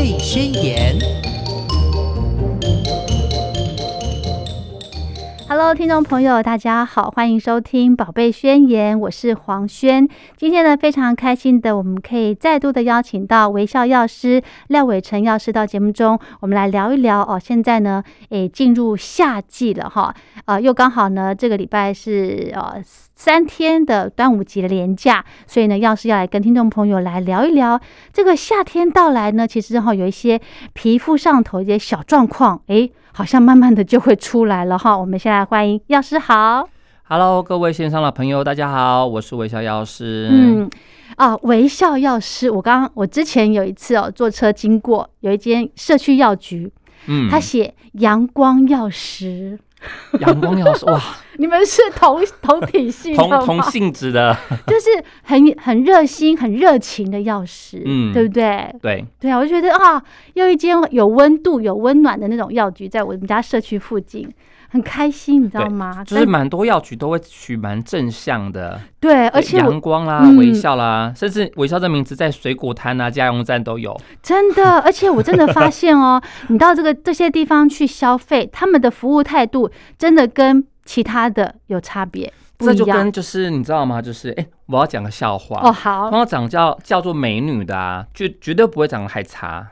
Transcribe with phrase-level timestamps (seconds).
[0.00, 0.98] 贝宣言》。
[5.74, 10.08] 听众朋友，大家好，欢迎收听《宝贝宣言》，我是黄轩。
[10.36, 17.40] 今天呢，非常开心的，我们可以再度的邀请到微笑药师廖伟成药师到节目中，我们来聊一聊哦。
[17.42, 20.12] 现在呢，诶，进入夏季了哈，
[20.46, 27.80] 呃，又刚好呢，这个礼拜是呃三天的端午节连假，所以呢，药师要来跟听众朋友来聊一聊
[28.12, 30.40] 这个夏天到来呢，其实哈有一些
[30.72, 32.92] 皮肤上头一些小状况，诶。
[33.12, 34.96] 好像慢慢的就会出来了哈。
[34.96, 36.68] 我们先来欢迎药师好
[37.04, 40.28] ，Hello，各位线上的朋友，大家好，我是微笑药师。
[40.30, 40.70] 嗯，
[41.16, 46.72] 啊，微笑药师，我刚刚我之前有一次哦，坐车经过有一间社区药局，
[47.06, 49.58] 嗯，他写阳光药师。
[50.20, 51.00] 阳光药师哇！
[51.38, 54.90] 你们是同同体系同同性质的， 就是
[55.22, 58.74] 很很热心、很热情的药师，嗯，对不对？
[58.82, 60.02] 对对啊，我就觉得啊，
[60.34, 64.28] 又一间有温度、有温暖的那种药局，在我们家社区附近。
[64.70, 66.02] 很开心，你知道吗？
[66.04, 74.00] 就是蛮多药局都会取蛮正向的，对，而且阳光啦、微笑啦，甚至微笑这名字在水果摊啊、加油站都有。
[74.22, 84.00] 真的， 而且我真的发现哦， 你到这个这些地方去消费，他们的服务态度真的跟其他的有差别，这就跟就是你知道吗？
[84.00, 89.66] 就是哎，我要讲个笑话哦，好，然后长叫叫做美女的啊，就绝对不会长得太差。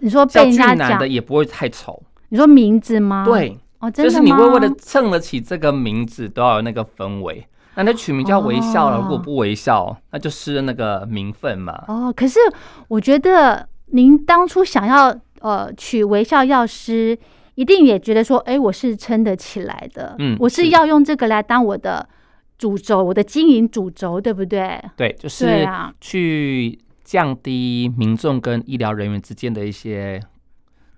[0.00, 2.02] 你说被人家讲的也不会太丑。
[2.30, 3.24] 你说名字吗？
[3.24, 3.56] 对。
[3.90, 7.46] 就是你微微的蹭得起这个名字，都要有那个氛围。
[7.76, 11.84] 那那取名叫微笑了，如果不微笑，那就失了那个名分嘛。
[11.88, 12.38] 哦，可是
[12.86, 17.18] 我觉得您当初想要呃取微笑药师，
[17.56, 20.14] 一定也觉得说，哎，我是撑得起来的。
[20.20, 22.08] 嗯，我是要用这个来当我的
[22.56, 24.80] 主轴，我的经营主轴，对不对？
[24.96, 25.68] 对，就是
[26.00, 30.22] 去降低民众跟医疗人员之间的一些。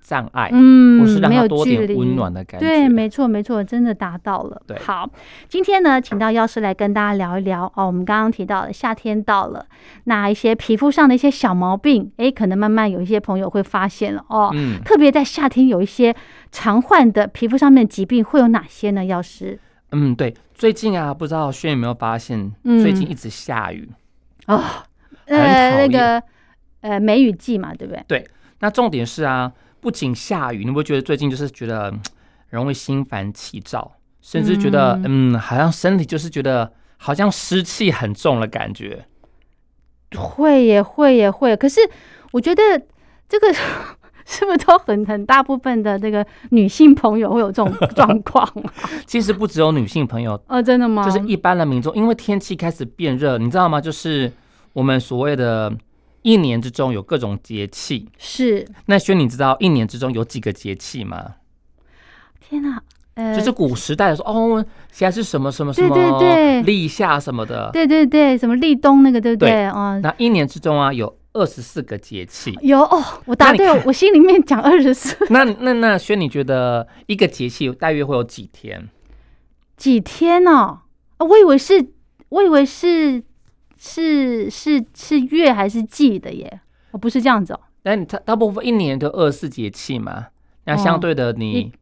[0.06, 2.64] 障碍，嗯，我是让他多点温暖的感觉。
[2.64, 4.62] 对，没错，没错，真的达到了。
[4.64, 5.10] 对，好，
[5.48, 7.84] 今天呢，请到药师来跟大家聊一聊哦。
[7.88, 9.66] 我们刚刚提到了夏天到了，
[10.04, 14.52] 那一些皮肤上的一些小毛病，哎，可能慢慢有一些朋友会发现了哦。
[14.54, 16.14] 嗯，特别在夏天有一些
[16.52, 19.04] 常患的皮肤上面疾病会有哪些呢？
[19.04, 19.58] 药师？
[19.90, 23.90] 嗯，对，最近啊，不知道轩有没有发现，最近一直下雨
[24.46, 24.62] 哦，
[25.24, 26.22] 呃，那个
[26.82, 28.04] 呃梅雨季嘛，对不对？
[28.06, 28.28] 对，
[28.60, 29.52] 那重点是啊。
[29.80, 31.92] 不仅下雨，你会觉得最近就是觉得
[32.50, 39.06] 容易心烦气躁，甚至觉得嗯，好像身体就是觉得好像湿气很重的感觉。
[40.16, 41.80] 会也会也会，可是
[42.32, 42.62] 我觉得
[43.28, 43.52] 这个
[44.24, 48.48] 是不是都很很大部分的这个女性朋友会有这种 状况？
[49.06, 51.04] 其实不只有女性朋友哦，真的吗？
[51.04, 53.80] 就是一般的民众，因为天气开始变热，你知道吗？
[53.80, 54.32] 就是
[54.72, 55.72] 我们所谓的。
[56.26, 61.36] 一年之中有各种节气，是那轩，你知道一年之中有几个节气吗？
[62.40, 62.82] 天哪，
[63.14, 69.68] 呃，就是古时代的时候，哦，现在是什么什么什么，对对对，立夏什么的，对对对，什么立冬那个，对不对？
[69.68, 75.16] 哦，那一年之中啊，有二十四个节气，有哦，我答对，我心里面讲二十四。
[75.30, 78.88] 那那那轩，你觉得一个节气大约会有几天？
[79.76, 80.80] 几天呢？
[81.18, 81.86] 啊，我以为是，
[82.30, 83.22] 我以为是。
[83.86, 86.60] 是是是月还是季的耶？
[86.90, 87.60] 哦，不是这样子哦。
[87.82, 90.26] 但它大部分一年都二十四节气嘛，
[90.64, 91.72] 那相对的你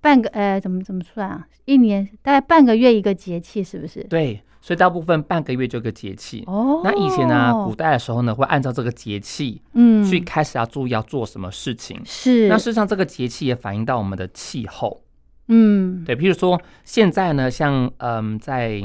[0.00, 1.46] 半个呃怎么怎么算啊？
[1.66, 4.02] 一年大概半个月一个节气是不是？
[4.04, 6.44] 对，所以大部分半个月就一个节气。
[6.46, 12.00] 哦，那以前呢，古代的时候呢，会按照这个节气，嗯，去开始要注意要做什么事情。
[12.06, 15.02] 是，那事实上这个节气也反映到我们的气候。
[15.48, 18.80] 嗯，对，譬如说现在呢，像嗯在。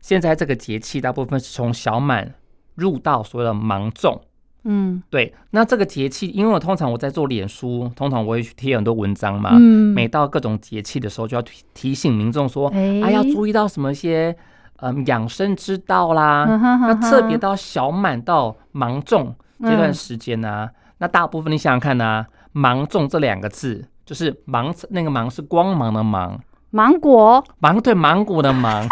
[0.00, 2.34] 现在这个节气大部分是从小满
[2.74, 4.20] 入到所谓的芒种，
[4.64, 5.34] 嗯，对。
[5.50, 9.50] 那这个节气，因为我通常我在做脸书，通常我会去贴很多文章嘛。
[9.52, 9.94] 嗯。
[9.94, 14.34] 每到各种节气的时候，就要提提醒民众说，哎，要注意到什么一些
[14.76, 16.46] 嗯养生之道啦。
[16.80, 20.68] 那特别到小满到芒种这段时间呢，
[20.98, 28.86] 那大部分你想想看呢，芒种这两个字就是芒，那个芒是光芒的芒，芒果，芒对芒果的芒。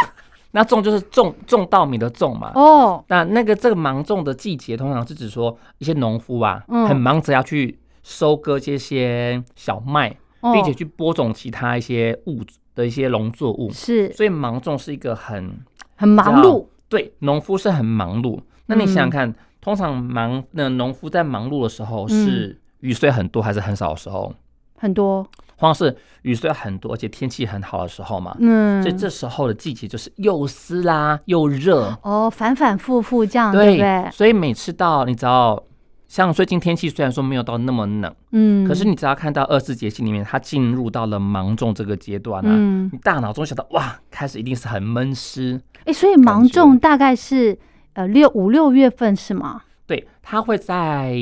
[0.53, 2.53] 那种就是种种稻米的种嘛。
[2.55, 3.05] 哦。
[3.09, 12.41] 那那个这个芒种的季节，通常是指说一些农夫啊，很忙着要去收割这些小麦，并且去播种其他一些物
[12.75, 13.71] 的一些农作物。
[13.71, 14.13] 是。
[14.13, 15.59] 所以芒种是一个很
[15.97, 16.67] 很忙碌。
[16.89, 18.41] 对，农夫是很忙碌。
[18.67, 24.33] 那你想想看，通常忙那农夫在忙碌的时候，是雨水很多还是很少的时候？
[24.79, 25.27] 很多。
[25.59, 34.09] 或者是雨水很多，而且天气很好的时候嘛，嗯，所以这时候的季节就是又湿啦又热哦，反反复复这样，对不对？
[34.13, 35.63] 所以每次到你知道
[36.07, 45.61] 像最近天气虽然说没有到那么冷，嗯，可是你只要看到二四节气里面，它进入到了芒种这个阶段啊，嗯，你大脑中想到哇，开始一定是很闷湿。
[45.85, 47.59] 哎，所以芒种大概是
[47.95, 49.63] 呃六五六月份是吗？
[49.87, 51.17] 对，它会在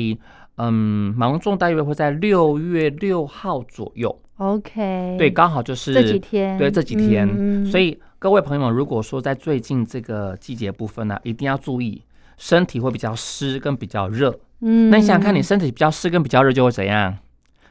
[0.57, 4.19] 嗯芒种大约会在六月六号左右。
[4.37, 7.65] OK，对，刚好就是这几天，对这几天。
[7.65, 12.03] 所以各位朋友们，如果说在最近这个季节部分呢，一定要注意
[12.37, 14.37] 身体会比较湿跟比较热。
[14.61, 17.17] 嗯，那你想想看，你身体比较湿跟比较热就会怎样？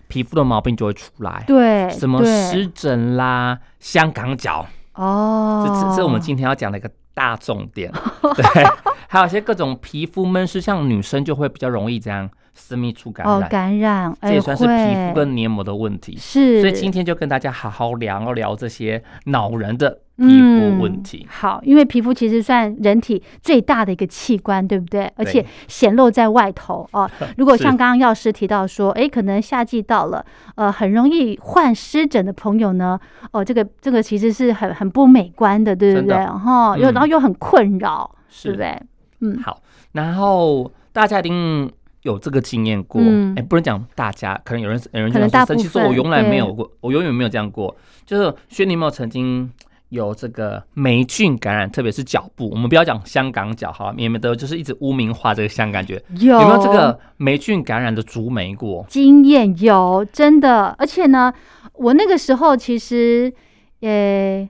[0.09, 1.45] 皮肤的毛病就会出来。
[1.47, 7.93] 对，什么湿疹啦、香港脚哦，这这是我们今天要讲的一个大重点。
[8.37, 8.65] 对，
[9.09, 12.29] 还有一些各种皮肤闷湿，像女生就会比较容易这样。
[12.57, 16.17] 私密处感染，感染，这也算是皮肤跟黏膜的问题。
[16.17, 21.27] 是，所以今天就跟大家好好聊聊这些恼人的皮肤问题。
[21.31, 25.13] 好，因为皮肤其实算人体最大的一个器官，对不对？
[25.17, 27.09] 而且显露在外头哦。
[27.37, 30.25] 如果像刚刚药师提到说，哎，可能夏季到了，
[30.55, 32.99] 呃，很容易患湿疹的朋友呢，
[33.33, 36.17] 哦，这个这个其实是很很不美观的，对不对？
[36.17, 38.11] 然后又然后又很困扰，
[38.43, 38.81] 对不对？
[39.21, 39.61] 嗯，好，
[39.93, 41.71] 然后大家一定。
[42.07, 43.03] 有这个经验过，
[43.35, 47.77] 哎，不能讲大家，可能有人有人就生气说，我从来没有过，我永远没有这样过。
[48.07, 49.51] 就是薛尼莫曾经
[49.89, 56.01] 有这个霉菌感染，特别是脚部，我们不要讲香港脚哈，免得就是一直污名化这个香港觉。
[56.11, 58.87] 有没有这个霉菌感染的竹霉过？
[58.89, 61.35] 经验有，真的，而且呢，
[61.75, 63.33] 我那个时候其实，
[63.81, 64.49] 呃，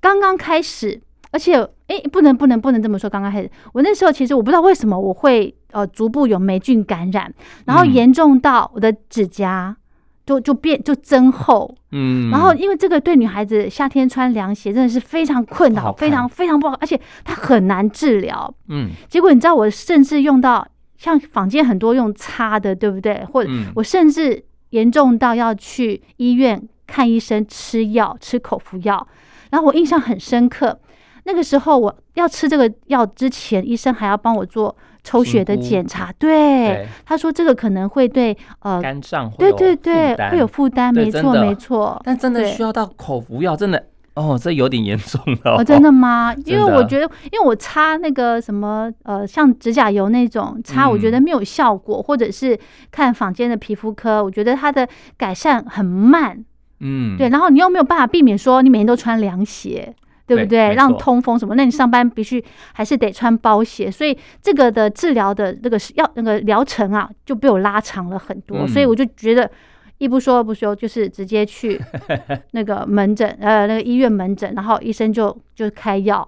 [0.00, 1.00] 刚刚开始。
[1.30, 3.10] 而且，哎，不能不能不能这么说。
[3.10, 7.32] 刚刚开始，我那时候其实我不知道为什么我会呃逐步有霉菌感染，
[7.66, 9.76] 然后严重到我的指甲
[10.24, 18.90] 就就变就增厚，嗯，然后因为这个对女孩子夏天穿凉鞋真的是非常困扰，非常非常不好，而且它很难治疗，嗯。
[19.08, 20.66] 结果你知道，我甚至用到
[20.96, 23.22] 像坊间很多用擦的，对不对？
[23.30, 29.06] 或者我甚至严重到要去医院看医生吃药吃口服药，
[29.50, 30.80] 然后我印象很深刻。
[31.24, 36.12] 那个时候我要吃这个药之前，医生还要帮我做抽血的检查。
[36.18, 42.00] 对，他说这个可能会对呃肝脏对对对会有负担，没错没错。
[42.04, 45.56] 但真的需要到口服药，真的哦，这有点严重了。
[45.56, 46.32] 哦， 真的吗？
[46.44, 52.58] 因为我觉得，因为我擦那个什么呃，像指甲油那种擦，我觉得没有效果，或者是
[52.90, 54.86] 看坊间的皮肤科，我觉得它的
[55.16, 56.44] 改善很慢。
[56.80, 57.28] 嗯，对。
[57.28, 59.94] 然后你又没有办法避免说你每天都穿凉鞋。
[60.26, 60.74] 对不对？
[60.74, 61.54] 让通风什么？
[61.54, 62.42] 那你上班必须
[62.72, 68.66] 还是得穿包鞋，所以这个的治疗的那个要那个疗程啊，就被我拉长了很多。
[68.66, 69.50] 所以我就觉得
[69.98, 71.80] 一不说二不休，就是直接去
[72.52, 76.26] 那个门诊，呃，那个医院门诊，然后医生就就开药，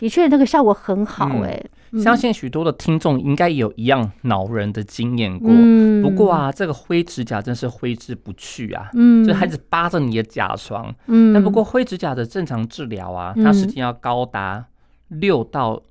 [0.00, 1.62] 的确那个效果很好，哎。
[2.00, 5.50] 相信许多的听众应该有一样恼人的经验过。
[6.02, 8.88] 不过啊，这个灰指甲真是挥之不去啊。
[8.94, 10.94] 嗯，就孩子扒着你的甲床。
[11.06, 14.64] 嗯，但不过灰指甲的正常治疗啊，它时间要高达
[15.08, 15.82] 六到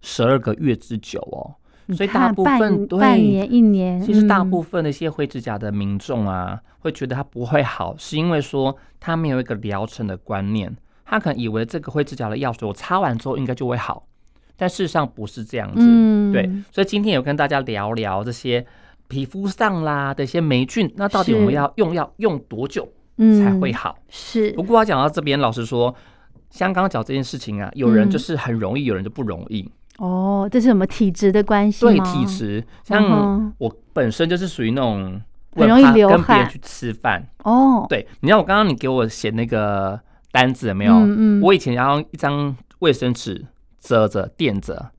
[0.00, 1.56] 十二个月之久哦。
[1.92, 10.76] 所以大部分半年一年，其实大部分的一些灰指甲的民众啊，会觉得它不会好，是因为说他没有一个疗程的观念，
[11.08, 14.04] 他可能以为这个灰指甲的药水我擦完之后应该就会好。
[14.60, 18.66] 但事实上不是这样子，对，所以今天有跟大家聊聊这些
[19.06, 23.96] 皮肤上啦的一些霉菌，那到底我们要用药用多久才会好？
[24.08, 24.50] 是。
[24.54, 25.94] 不过讲到这边，老实说，
[26.50, 29.70] 香港脚这件事情啊，有人就是很容易，有人就不容易。
[29.98, 32.64] 哦，这是什么体质的关系对，体质。
[32.82, 35.22] 像我本身就是属于那种
[35.54, 37.24] 很容易流跟别人去吃饭。
[37.44, 40.00] 哦，对，你看我刚刚你给我写那个
[40.40, 40.92] 单子有没有？
[40.94, 41.42] 嗯嗯。
[41.42, 43.46] 我以前要用一张卫生纸。
[43.80, 44.90] 遮着垫着，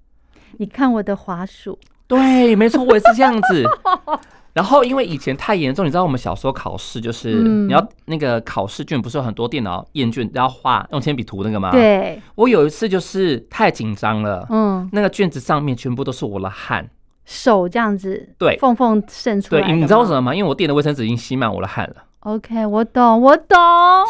[0.57, 1.77] 你看我的滑鼠，
[2.07, 3.65] 对，没错，我也是这样子。
[4.53, 11.71] 然后因为以前太严重，你知道我们小时候考试就是你要那个考试卷，不是有很多电脑验卷要画用铅笔涂那个吗？
[11.71, 16.89] 对，我有一次就是太紧张了，嗯，那个卷子上面全部都是我的汗，
[17.25, 19.61] 手这样子，对，缝缝渗出来。
[19.61, 20.33] 对，你知道为什么吗？
[20.33, 21.97] 因为我垫的卫生纸已经吸满我的汗了。
[22.21, 23.57] OK，我懂，我懂。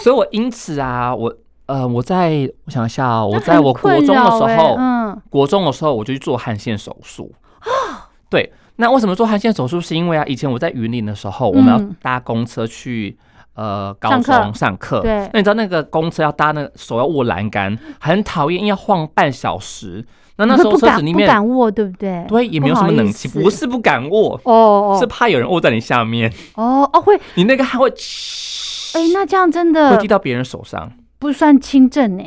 [0.04, 1.36] 所以我因此啊，我。
[1.70, 8.10] 呃，我在我想一下啊，我在我国中的时候，嗯，国中的时候我就去做汗腺手术啊。
[8.28, 9.80] 对，那为什么做汗腺手术？
[9.80, 13.16] 是因为啊，以前我在云林的时候，我们要搭公车去
[13.60, 15.02] 呃高中上课。
[15.02, 20.06] 对，那你知道那个公车要搭那个手要握栏杆，很讨厌，因为要晃半小时。
[20.38, 22.26] 那那时候 车子里面不敢握，对不对？
[22.30, 26.32] 对，也没有什么冷气，不是不敢握哦，是怕有人握在你下面。
[26.56, 30.90] 哦哦，会，你那个还会，哎，那这样真的会滴到别人手上。
[31.20, 32.24] 不算轻症呢，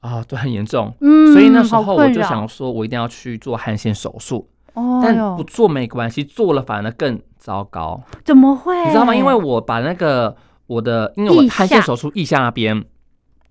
[0.00, 4.46] 啊，对，很严重，嗯，所以那时候我就想说，我一定要去做汗腺手术。
[4.74, 8.02] 哦，但不做没关系，做了反而更糟糕。
[8.24, 8.76] 怎么会？
[8.84, 9.14] 你知道吗？
[9.14, 12.84] 因为我把那个我的，因为我汗腺手术腋下那边，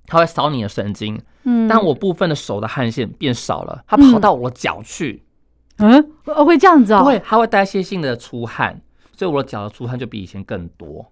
[0.08, 1.22] 它会扫你的神经。
[1.44, 5.24] 嗯，但我部分的手的汗腺变少了，它跑到我脚去。
[5.78, 6.12] 嗯，
[6.46, 7.04] 会这样子哦。
[7.04, 8.82] 对，它会代谢性的出汗，
[9.18, 11.06] 所以我的脚的出汗就比以前更多。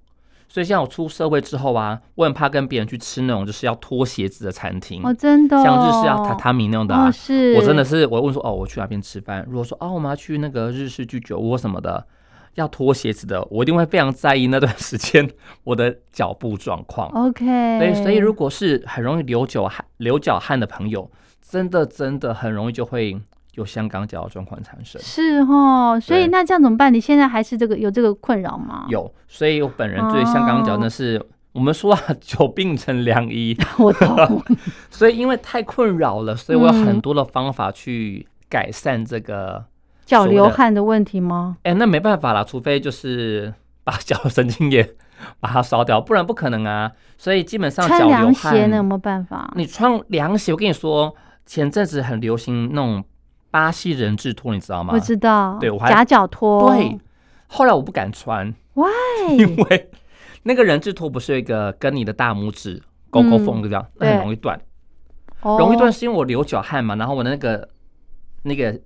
[0.47, 5.01] 所以像我出社会之后啊，我很怕跟别人去吃那种就是要脱鞋子的餐厅。
[5.03, 5.61] 哦，真的。
[5.63, 7.53] 像日式啊榻榻米那种的啊，是。
[7.55, 9.45] 我真的是，我问说，哦，我去哪边吃饭？
[9.47, 12.05] 如果说，哦，我们要去那个日式居酒屋什么的，
[12.55, 15.29] 要脱鞋子的，我一定会非常在意那段时间
[15.63, 17.09] 我的脚步状况。
[17.09, 17.45] OK。
[17.79, 21.09] 对，所以如果是很容易流脚汗、流脚汗的朋友，
[21.41, 23.19] 真的真的很容易就会。
[23.55, 26.91] 有香港脚的状况产生是哦，所以那这样怎么办？
[26.91, 28.85] 你现在还是这个有这个困扰吗？
[28.87, 33.53] 有，所以我本人对香港脚那是，我们说啊，久病成良医。
[33.77, 34.41] 我懂。
[34.89, 39.65] 所以因为太困扰了，所以我有很多的方法去改善这个
[40.11, 41.57] 脚流汗的问题吗？
[41.63, 43.53] 哎，那没办法啦，除非就是
[43.83, 44.95] 把 脚神经液
[45.39, 46.91] 把它烧掉，不然不可能啊。
[47.17, 49.51] 所以基本上穿凉鞋那有没有办法？
[49.55, 51.15] 你穿凉鞋，我跟你说，
[51.45, 53.03] 前阵子很流行那种。
[53.53, 54.93] 巴西人字拖，你知道吗？
[54.93, 56.73] 我知道，对我还夹脚拖。
[56.73, 56.97] 对，
[57.47, 58.87] 后来我不敢穿，Why？
[59.37, 59.91] 因为
[60.43, 64.57] 那个人字拖不是一个跟你的大拇指勾勾缝这样，那很容易断。
[65.43, 67.67] 容易断是因为我流脚汗嘛，然后我的那个
[68.43, 68.79] 那个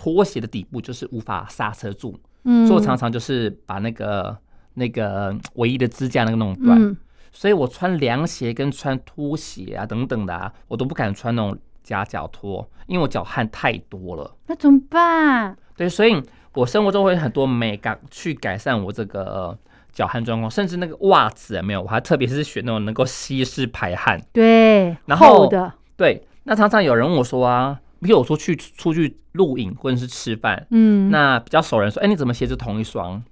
[0.00, 4.34] 拖鞋的底部就是无法刹车住，所以我常常就是把那个
[4.72, 6.96] 那个唯一的支架那个弄断。
[7.30, 11.58] 所以我穿凉鞋跟穿拖鞋啊等等的啊，我都不敢穿那种。
[11.82, 15.56] 夹脚拖，因为我脚汗太多了，那怎么办？
[15.76, 19.58] 对，所以我生活中会很多美感去改善我这个
[19.90, 26.22] 脚汗状况，甚至那个袜子没有，我还特别是选那种能够吸湿排汗，对，然后的，对。
[26.44, 33.22] 那常常有人问我说啊，比如我说去出去录影或者是吃饭，嗯，那比较熟人说，哎，你怎么鞋子同一双？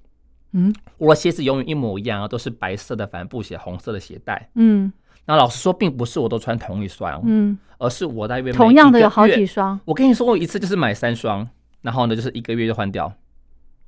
[0.53, 4.93] 嗯，我的鞋子永远一模一样啊，都是白色的帆布鞋，红色的鞋带，嗯。
[5.27, 9.79] 那老实说，并不是我都穿同一双，嗯，而是我大约同样的有好几双。
[9.85, 11.47] 我跟你说，我一次就是买三双，
[11.83, 13.13] 然后呢，就是一个月就换掉，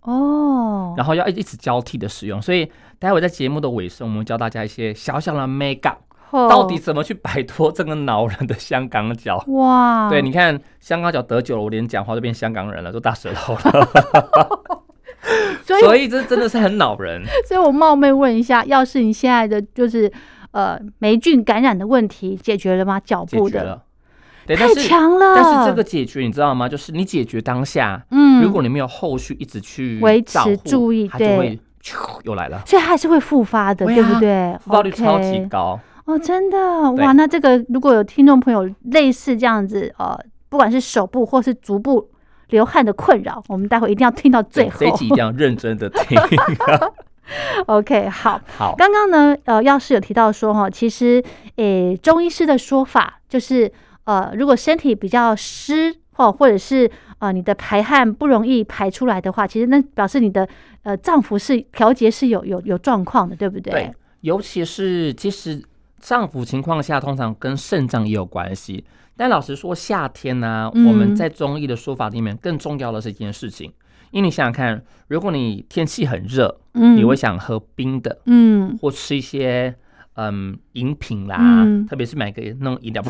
[0.03, 2.43] 哦，然后要一一直交替的使用。
[2.43, 9.43] 所以待会在节目的尾声，我们教大家一些小小的 make up，到底怎么去摆脱这个恼人的香港脚？
[9.49, 13.89] 哇，对，你看香港脚得久了，我连讲话都变香港人了，都大舌头了。
[15.65, 17.23] 所以所以这真的是很恼人。
[17.47, 20.13] 所以我冒昧问一下，要是你现在的就是。
[20.53, 22.99] 呃，霉菌感染的问题解决了吗？
[22.99, 23.81] 脚部的，
[24.49, 25.37] 太强了。
[25.37, 26.69] 但是这个解决你知道吗？
[26.69, 31.57] 就是你解决当下，嗯，如果你没有后续一直去维持注意，它就会
[32.25, 32.61] 又来了。
[32.67, 34.53] 所以它还是会复发的，对不对？
[34.59, 37.13] 复发率超级高哦，真的哇！
[37.13, 42.11] 那这个如果有听众朋友类似这样子，呃，不管是手部或是足部
[42.49, 46.19] 流汗的困扰，我们待会一定要听到最后，这集一定要认真的 听。
[47.67, 48.75] OK，好，好。
[48.77, 51.23] 刚刚呢，呃，药师有提到说，哈，其实，
[51.57, 53.71] 诶，中医师的说法就是，
[54.05, 56.91] 呃，如果身体比较湿，或或者是
[57.21, 60.49] 呃，你的排汗不容易排出来的话，其实那表示你的
[60.83, 63.73] 呃脏腑是调节是有有有状况的，对不对？
[63.73, 63.93] 对，
[64.23, 65.63] 尤其是其实
[66.01, 68.85] 脏腑情况下，通常跟肾脏也有关系。
[69.17, 73.73] 但老实说，夏天呢，我们在中医的说法里面，更重要的是一件事情。
[74.11, 79.73] 因为你想想看，如果你天气很热，嗯，你会想喝冰的，嗯，或吃一些
[80.15, 83.03] 嗯饮品啦，特别是买个那种饮料，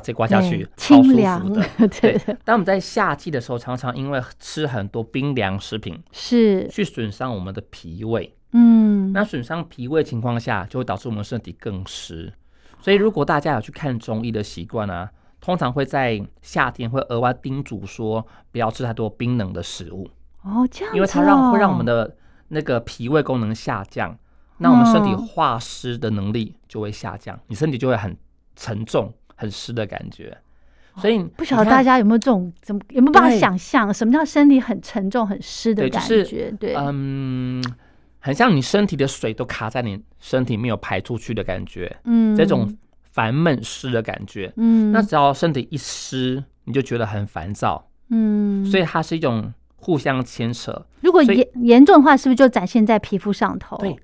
[0.00, 1.88] 再刮下去，超舒服的。
[2.00, 2.18] 对。
[2.44, 12.32] 当我们在夏季的时候，常常因为吃很多冰凉食品，是去损伤我们的脾胃，嗯，那损伤脾胃情况下，就会导致我们身体更湿。
[12.80, 20.08] 所以，如果大家有去看中医的习惯啊，通常会在夏天会额外叮嘱说，不要吃太多冰冷的食物。
[20.42, 22.16] 哦，这样，因为它让会让我们的
[22.48, 24.16] 那个脾胃功能下降，
[24.58, 28.16] 那我们身体化湿的能力就会下降，你身体就会很
[28.56, 30.36] 沉重、很湿的感觉。
[30.96, 36.50] 所以不晓得大家有没有这种怎么有没有办法想象什么叫身体很沉重、很湿的感觉？
[36.58, 37.62] 对，嗯，
[38.18, 42.76] 很像你身体的水都卡在你身体没有排出去的感觉，嗯，这种
[43.12, 49.52] 烦闷湿的感觉，嗯，那只要身体一湿，你就觉得很烦躁，嗯，所以它是一种。
[49.80, 53.76] 互相牵扯，如果严严重的话，是不是就展现在皮肤上头？
[53.76, 53.96] 对，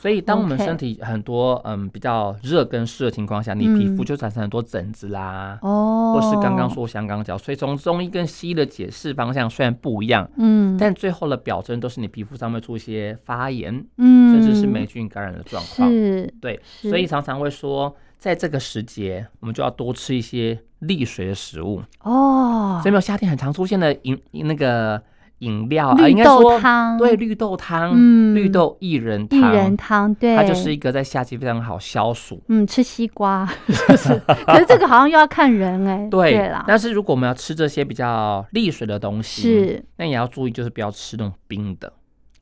[0.00, 7.36] 所以当我们身体很多嗯比较热跟湿的情况下，你皮肤就产生很多疹子啦，哦，或是刚刚说香港脚。
[7.36, 15.90] 所以从中医跟西医的解释方向虽然不一样，嗯，但最后的表征都是你皮肤上面出一些发炎，嗯，甚至是霉菌感染的状况。
[15.90, 22.80] 是，对，所以常常会说，在这个时节，我们就要多吃一些利水的食物哦。
[22.82, 25.02] 所以没有夏天很常出现的饮那个。
[25.40, 28.34] 饮料啊，应绿该说豆汤，对绿豆汤，嗯。
[28.34, 32.40] 绿豆薏仁薏，仁汤，对，它就是一个在夏季非常好消暑。
[32.48, 39.84] 嗯，吃西瓜，就是，可是这个好像又要看人哎、 对对啦，但是如果我们要吃这些比较利水的东西，是。
[39.96, 41.92] 那也要注意，就是不要吃那种冰的。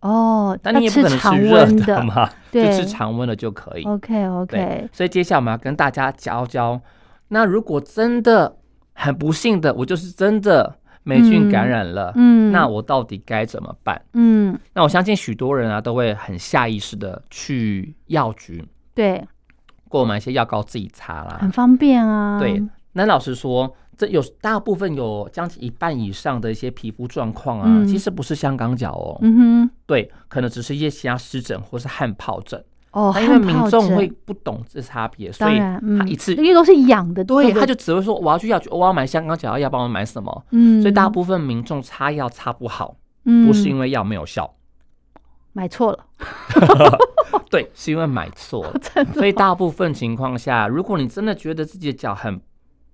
[0.01, 3.83] 哦，但你也不可能吃热的嘛，就对吃常温的就可以。
[3.85, 6.81] OK OK 所以接下来我们要跟大家教教，
[7.29, 8.57] 那如果真的
[8.93, 10.77] 很不幸的，我就是真的
[11.09, 13.99] 霉菌感染了，嗯，那我到底该怎么办？
[14.13, 18.63] 嗯，那我相信许多人啊都会很下意识的去药局
[18.95, 19.27] 对，
[19.89, 21.39] 购买一些药膏自己擦啦。
[21.41, 21.51] 很。
[21.51, 22.63] 方便啊，对，
[22.93, 27.87] 那老实说，这有大部分有将近一半以上的一些皮肤状况啊，嗯。
[27.87, 29.37] 其实不是香港脚哦，嗯
[29.67, 32.63] 哼，对，可能只是一些其他湿疹或是汗疱疹。
[32.99, 40.45] 哦，那因为民众会不懂这差别，所以他一次因为都是养的，对，他就只会说我要去药局，我要买香港脚药，帮我买什么？
[40.51, 43.47] 嗯，所以大部分民众擦药擦不好，嗯。
[43.47, 44.53] 不是因为药没有效，
[45.53, 45.99] 买错了，
[47.51, 48.75] 对，是因为买错了。
[49.15, 52.41] 所以大部分情况下，如果你真的觉得自己的脚很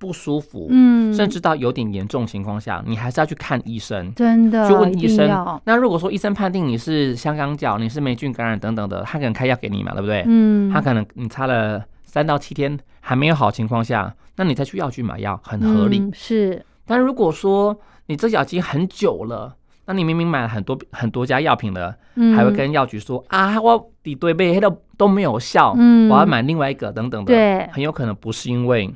[0.04, 4.12] 不舒服，嗯，甚至到有点严重情况下，你还是要去看医生。
[4.14, 5.26] 真的去问医生，
[5.64, 10.22] 那如果说医生判定你是香港脚，你是霉菌感染等等的，他可能开药给你嘛，对不对？
[10.26, 16.00] 嗯，他可能你擦了三到七天还没有好情况下，那你再去药局买药很合理。
[16.00, 17.74] 嗯是，但如果说
[18.06, 19.56] 你这脚已经很久了，
[19.86, 26.08] 那你明明买了很多很多家药品了，嗯，还会跟药局说啊，我底对背都都没有效，嗯。
[26.10, 27.68] 我要买另外一个等等的，对。
[27.72, 28.94] 很有可能不是因为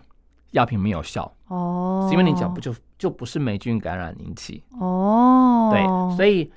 [0.50, 5.82] 药品没有效，哦，是因为你脚部就就不是霉菌感染引起，哦，对，
[6.16, 6.50] 所以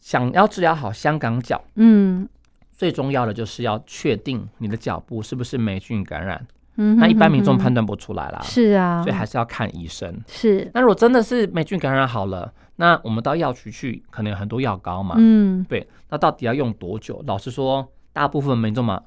[0.00, 2.28] 想要治疗好香港脚，嗯。
[2.70, 10.16] 最重要的就是要确定你的脚部是不是霉菌感染，嗯，那一般民众判断不出来啦，是啊，所以还是要看医生。
[10.28, 15.16] 是，那如果真的是霉菌感染好了，那我们到药局去，可能有很多药膏嘛。
[15.18, 17.20] 嗯，对，那到底要用多久？
[17.26, 19.02] 老实说，大部分民众嘛，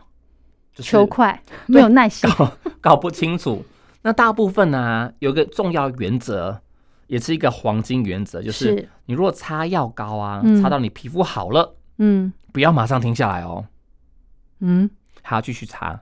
[0.73, 2.51] 就是求快，没有耐心，搞
[2.81, 3.63] 搞不清楚。
[4.03, 6.61] 那大部分呢、有一个重要原则，
[7.07, 8.89] 也是一个黄金原则，就是是。
[9.05, 10.61] 你如果擦药膏啊，嗯。
[10.61, 12.31] 擦到你皮肤好了，嗯。
[12.53, 13.65] 不要马上停下来哦，
[14.59, 14.89] 嗯，
[15.21, 16.01] 还要继续擦，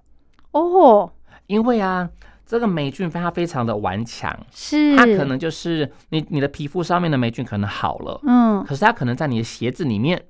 [0.49, 1.11] 哦，
[1.45, 2.09] 因为啊，
[2.43, 8.63] 这个霉菌它非常的顽强，是，它可能就是你你的皮肤上面的霉菌可能好了，嗯。
[8.63, 10.25] 可是它可能在你的鞋子里面，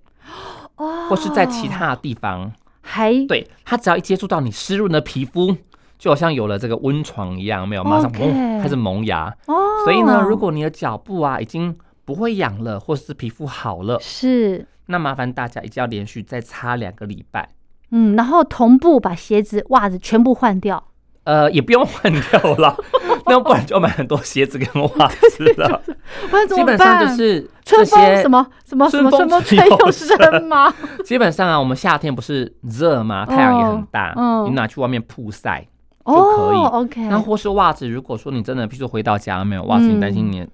[0.76, 2.52] 哦，或是在其他的地方，
[2.82, 5.56] 还对它只要一接触到你湿润的皮肤，
[6.00, 9.26] 就好像有了这个温床一样，没有马上嘣开始萌芽。
[9.46, 17.50] 哦，所以呢，如果你的脚部啊已经不会痒了，或是皮肤好了，是那麻烦大家一定要连续再擦两个礼拜。
[17.92, 20.84] 嗯，然后同步把鞋子、袜子全部换掉，
[21.26, 22.78] 呃，也不用换掉了，
[23.26, 25.82] 那不然就要买很多鞋子跟袜子了。
[26.30, 27.08] 不然怎么基本上办？
[27.08, 30.74] 就是这春风些什么什么什么春风春风吹吹又又生吗？
[31.04, 33.26] 基本上啊，我们夏天不是热吗？
[33.26, 35.68] 太阳也很大，嗯你拿去外面曝晒
[36.10, 36.58] 就可以。
[36.58, 40.48] 哦，OK，那或是袜子，如果说你真的，譬如说回到家没有袜子，嗯你担心你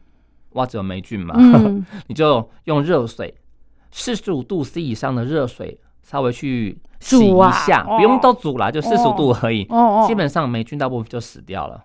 [0.53, 3.33] 袜子有霉菌嘛，嗯 你就用热水，
[3.91, 9.65] 四十五度 C 以上的热水，稍微去洗一下，哦不用都煮啦，就四十哦度而已。
[9.69, 11.83] 哦哦，基本上霉菌大部分就死掉了。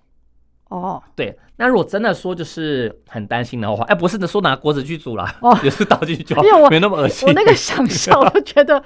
[0.69, 7.27] 哦对，那如果真的说就是很担心的话，哎，不是的，说拿锅子去煮啦，哦也是倒进去就好因为我，没那么恶心。
[7.27, 8.81] 我那个想象，我就觉得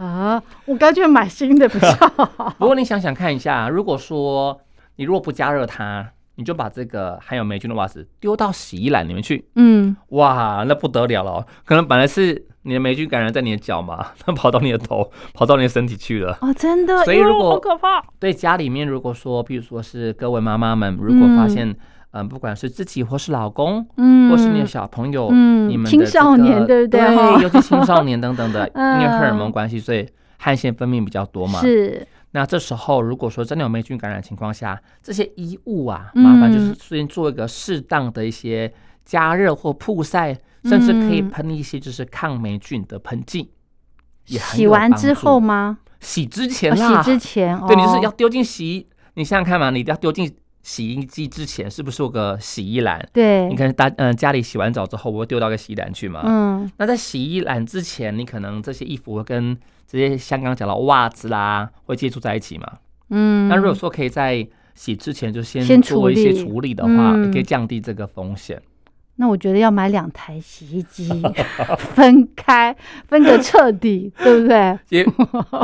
[0.00, 2.54] 啊，我干脆买新的比较好。
[2.58, 4.58] 不过你想想看一下，如果说
[4.96, 11.46] 你如果不加热它，你就把这个含有霉菌的袜子丢到洗衣篮里面去，嗯，哇，那不得了了哦！
[11.66, 16.38] 可能本来是你的霉菌感染在你的脚嘛， 它跑到你的头，跑到你的身体去了。
[16.40, 21.76] 哦，真的，所以如果好可怕，对家里面，如果说，譬如说是各位妈妈们，如果发现，
[22.12, 31.60] 嗯、不管是自己或是老公，嗯，或是你的小朋友，嗯你们的青少年对不对对，尤其青少年等等的， 嗯因为荷尔蒙关系，所以汗腺分泌比较多嘛。
[31.60, 38.72] 是，那这时候，如果说真的有霉菌感染情况下，这些衣物啊，嗯麻烦就是先做一个适当的一些
[39.04, 43.50] 加热或曝晒，甚至可以嗯喷一些就是抗霉菌的喷剂。
[44.26, 45.78] 也很洗完之助后吗？
[45.98, 53.04] 洗之前哦啦，洗之前，对，你就是哦要丢进洗衣，你想想看嘛，你要丢进洗衣机之前，是不是有个洗衣篮？
[53.12, 56.22] 对，你看大嗯、家里洗完澡之后，我会丢到个洗衣篮去嘛？
[56.24, 62.66] 嗯那在洗衣篮之前，你可能这些衣服会跟这些香港讲的袜子啦会接触在一起嘛？
[63.08, 68.60] 嗯，那如果说可以在洗之前就先先做一些处理的话，嗯也可以降低这个风险。
[69.20, 71.06] 那我觉得要买两台洗衣机，
[71.76, 72.74] 分开
[73.06, 74.78] 分个彻底，对不对？
[74.88, 75.06] 也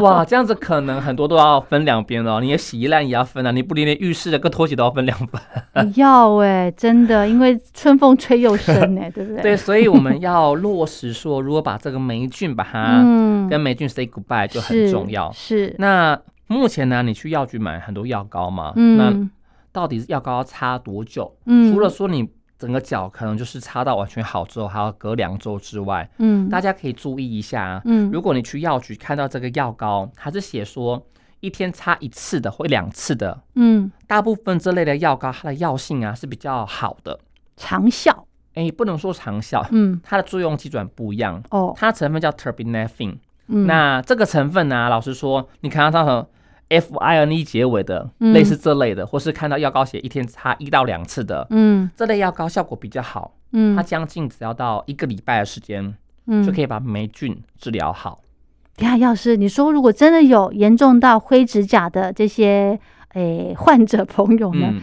[0.03, 2.39] 哇，这样子可能很多都要分两边哦。
[2.39, 5.41] 你的洗衣篮也要分啊，你不连连浴室的跟拖鞋都要分两份。
[5.97, 9.41] 要哎，真的，因为春风吹又生哎，对不对？
[9.41, 13.03] 对，所以我们要落实说，如果把这个霉菌把它
[13.49, 15.33] 跟霉菌 say goodbye 就很重要。
[15.33, 15.75] 是。
[15.79, 18.75] 那目前呢，你去药局买很多药膏嘛？
[18.77, 18.99] 嗯。
[18.99, 19.31] 那
[19.73, 21.35] 到底药膏要擦多久？
[21.47, 21.73] 嗯。
[21.73, 22.29] 除了说你。
[22.59, 31.07] 整个脚可能就是擦到完全好之后，还要隔两周之外，嗯，大家可以注意一下，嗯，如果你去药局看到这个药膏，它是写说
[31.41, 37.21] 一天擦一次的或两次的，嗯，大部分这类的药膏它的药性啊是比较好的，
[37.57, 46.27] 长效，哎，不能说长效，嗯，它的作用机转不一样哦，它成分叫 terbinafine，嗯，那这个成分呢，老实说，你看到它的。
[46.69, 55.95] F I N E 结尾的，类似这类的，或是看到药膏写一天擦一到两次的，嗯，这类药膏效果比较好，嗯，它将近只要到一个礼拜的时间，
[56.27, 58.21] 嗯，就可以把霉菌治疗好。
[58.79, 62.79] 你看，药师，你说如果真的有严重到灰指甲的这些
[63.15, 64.75] 诶患者朋友呢，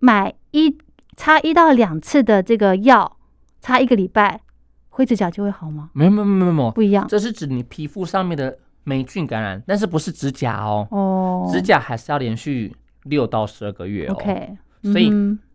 [0.00, 0.76] 买一
[1.16, 3.16] 擦一到两次的这个药，
[3.60, 4.40] 擦一个礼拜，
[4.88, 5.90] 灰指甲就会好吗？
[5.92, 8.58] 没有没有没有没有，不一样，这是指你皮肤上面的。
[8.84, 10.88] 霉菌感染，但是不是指甲哦？
[10.90, 14.14] 哦，指甲还是要连续六到十二个月哦。
[14.14, 15.10] OK，所以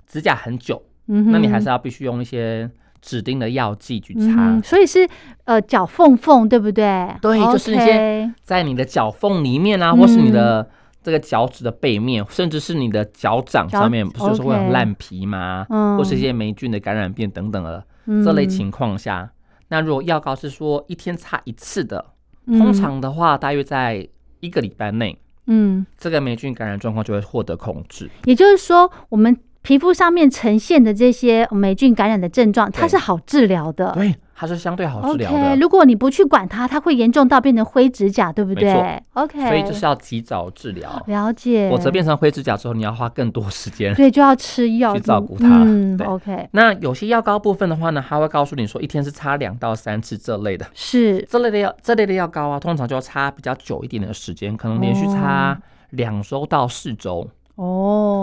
[0.08, 2.70] 指甲很久，那你还是要必须用一些
[3.02, 4.62] 指定的药剂去擦。
[4.62, 5.08] 所以是
[5.46, 7.14] 呃脚缝缝，对不对？
[7.22, 10.70] 对，就是一些在你的脚缝里面啊，或是你的
[11.02, 15.66] 这个脚趾的背面，甚至是你的脚掌上面，不是会有烂皮吗？
[15.98, 17.84] 或是一些霉菌的感染病等等的
[18.24, 19.32] 这类情况下，
[19.70, 22.06] 那如果药膏是说一天擦一次的。
[22.46, 24.08] 通常的话，大约在
[24.40, 28.10] 一个礼拜内，嗯，这个霉菌感染状况就会获得控制。
[28.26, 29.38] 也就是说，我们。
[29.66, 33.92] 皮肤上面呈现的这些霉菌感染的症状，它是好治疗的。
[33.96, 35.56] 对，它是相对好治疗的。
[35.56, 39.40] 如果你不去管它，它会严重到变成灰指甲，对不对？OK。
[39.48, 41.04] 所以就是要及早治疗。
[41.08, 41.68] 了解。
[41.72, 43.92] 否则变成灰指甲之后，你要花更多时间。
[43.96, 45.64] 对，就要吃药去照顾它。
[45.66, 46.48] 嗯，OK。
[46.52, 50.64] 那有些药膏部分的话呢，它会告诉你说，一天是擦两到三次这类的。
[50.76, 51.26] 是。
[51.28, 57.16] 这类的药，这类的药膏啊，通常就要擦比较久一点的时间，可能连续擦两周到四周。
[57.22, 57.28] 哦，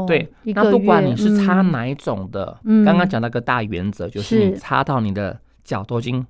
[0.07, 6.27] 对，那不管你是擦哪一种的，刚刚讲那个大原则，就是你擦到你的脚都已经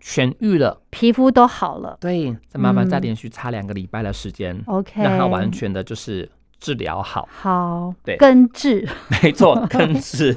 [0.00, 8.88] 痊愈了，皮肤都好了，对，再慢慢再连续擦两个礼拜的时间，OK，让它完全的就是治疗好，好，对，根治，
[9.22, 10.32] 没错，根治。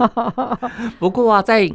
[0.98, 1.70] 不过啊，在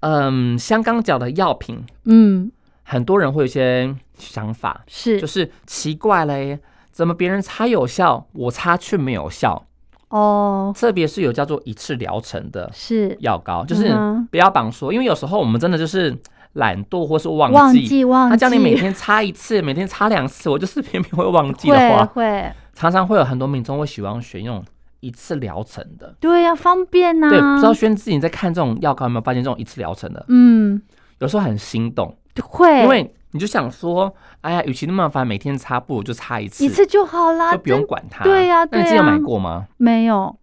[0.00, 2.50] 嗯香港脚的药品，嗯，
[2.82, 6.58] 很多人会有一些想法，是，就是奇怪嘞。
[6.92, 9.64] 怎么别人擦有效，我擦却没有效？
[10.08, 13.16] 哦，特别是有叫做一次疗程的，是。
[13.20, 13.90] 药膏，就是
[14.30, 16.14] 不要绑说，因为有时候我们真的就是
[16.52, 24.62] 懒惰或是忘记，忘记，他叫你每天擦一次，每天擦两次，我就是偏偏会忘记的话，会常常会有很多民众会喜欢选用
[25.00, 27.30] 一次疗程的，对呀，方便呐。
[27.30, 30.22] 对，不知道轩自己在看这种药膏有没有发现这种一次疗程的？
[30.28, 30.82] 嗯，
[31.20, 33.14] 有时候很心动，会，因为。
[33.32, 38.22] 你就想说，哎呀，与其那么烦，每天擦不如就擦一次，一次就好啦，就不用管它。
[38.24, 38.84] 对呀，对呀。
[38.84, 39.66] 那你之前买过吗？
[39.78, 40.36] 没有，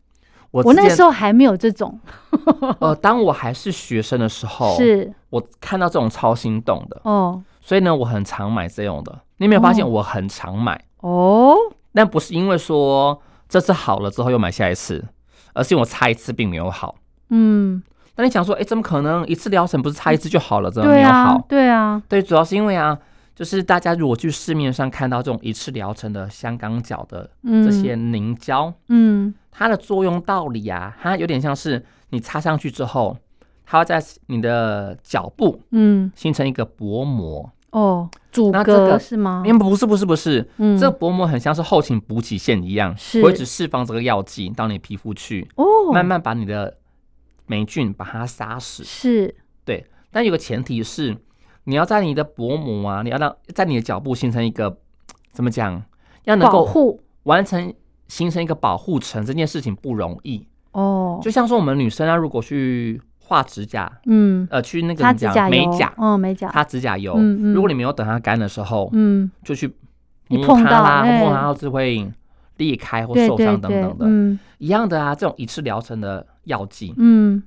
[0.52, 2.00] 我我那时候还没有这种。
[2.80, 9.20] 呃，当我还是学生的时候，是我看到这种超心动的哦，所以呢，我很常买这种的。
[9.38, 11.56] 你有没有发现我很常买哦？
[11.94, 15.06] 但不是因为说这次好了之后又买下一次，
[15.54, 16.96] 而是因为我擦一次并没有好。
[17.30, 17.84] 嗯。
[18.20, 20.70] 那你想说，哎，怎么可能一次疗程不是擦一次就好了？
[20.70, 21.42] 怎么没有好？
[21.48, 23.00] 对啊，对，主要是因为啊，
[23.34, 33.16] 就是大家如果去市面上看到这种一次疗程的香港脚的这些凝胶，嗯，它的作用道理啊，它有点像是你擦上去之后，
[33.66, 39.44] 它会在你的脚部，嗯，形成一个薄膜哦，阻隔是吗？
[39.46, 46.76] 因为不是不是不是，嗯，这个薄膜很像是后勤补给线一样，是会只释放这个药剂到你皮肤去，哦，慢慢把你的。
[47.50, 48.84] 霉菌把它杀死。
[48.84, 49.36] 是。
[49.66, 51.18] 对，但有个前提是，
[51.64, 54.78] 你要在你的薄膜啊，你要让在你的脚部形成一个
[55.32, 55.84] 怎么讲，
[56.26, 57.02] 要能够护。
[57.24, 57.74] 完成
[58.08, 60.48] 形成一个保护层，这件事情不容易。
[60.72, 61.20] 哦。
[61.22, 66.50] 就像说我们女生啊，如果去画指甲，嗯，呃，去那个擦指甲美甲，哦，美甲。
[66.50, 69.72] 擦指甲油，嗯嗯，如果你没有等它干的时候，嗯，就去
[70.28, 72.12] 摸它啦，碰它就会
[72.58, 76.26] 裂开或受伤等等的，嗯，一样的啊，这种一次疗程的。
[76.50, 77.42] 药剂，嗯，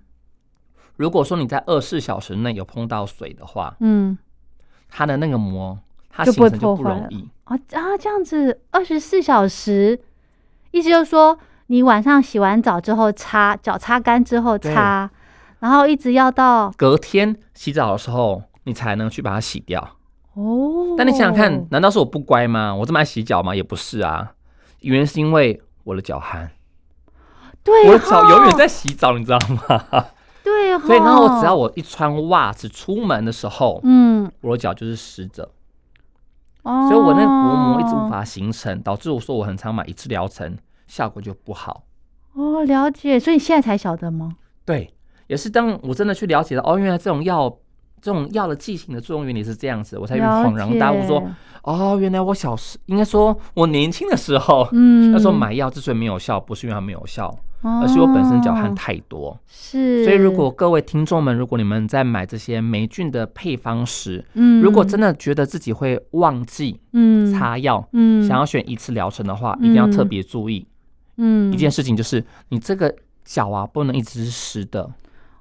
[0.96, 4.16] 如果说你在二十四小时内有碰到水的话，嗯，
[4.88, 10.00] 它的那个膜它形成就不容易啊啊，这样子二十四小时，
[10.70, 15.10] 意思就是说你晚上洗完澡之后擦脚擦干之后擦，
[15.58, 19.96] 然后一直要到隔天洗澡的时候，你才能去把它洗掉。
[20.34, 22.74] 哦，但你想想看，难道是我不乖吗？
[22.74, 23.54] 我这么爱洗脚吗？
[23.54, 24.34] 也不是啊，
[24.80, 26.50] 原因是因为我的脚汗。
[27.64, 30.04] 对，我的脚永远在洗澡，你知道吗？
[30.42, 35.48] 对， 所以然后只要我一穿袜子出门的时候，嗯，我的脚就是湿着。
[36.62, 41.84] 哦，所以我那个薄膜一直无法形成，导致我说我很常买一次疗程，效果就不好。
[42.34, 43.18] 哦，了解。
[43.18, 44.36] 所以你现在才晓得吗？
[44.64, 44.92] 对，
[45.28, 47.56] 也是当我真的去了解了，哦，原来这种药。
[48.00, 51.22] 这种药的剂型的作用原理是这样子，我才恍然大悟说，
[51.62, 59.38] 哦，原来我小时应该说我年轻的时候，嗯，那时候买药之所以没有效，不是因为它没有效，而是我本身脚汗太多。
[59.46, 70.66] 是，所以如果各位听众们，如果你们在买这些霉菌的配方时，嗯，如果真的觉得自己会忘记，嗯，擦药，嗯，想要选一次疗程的话，一定要特别注意，
[71.16, 72.94] 嗯，一件事情就是你这个
[73.24, 74.90] 脚啊，不能一直是湿的。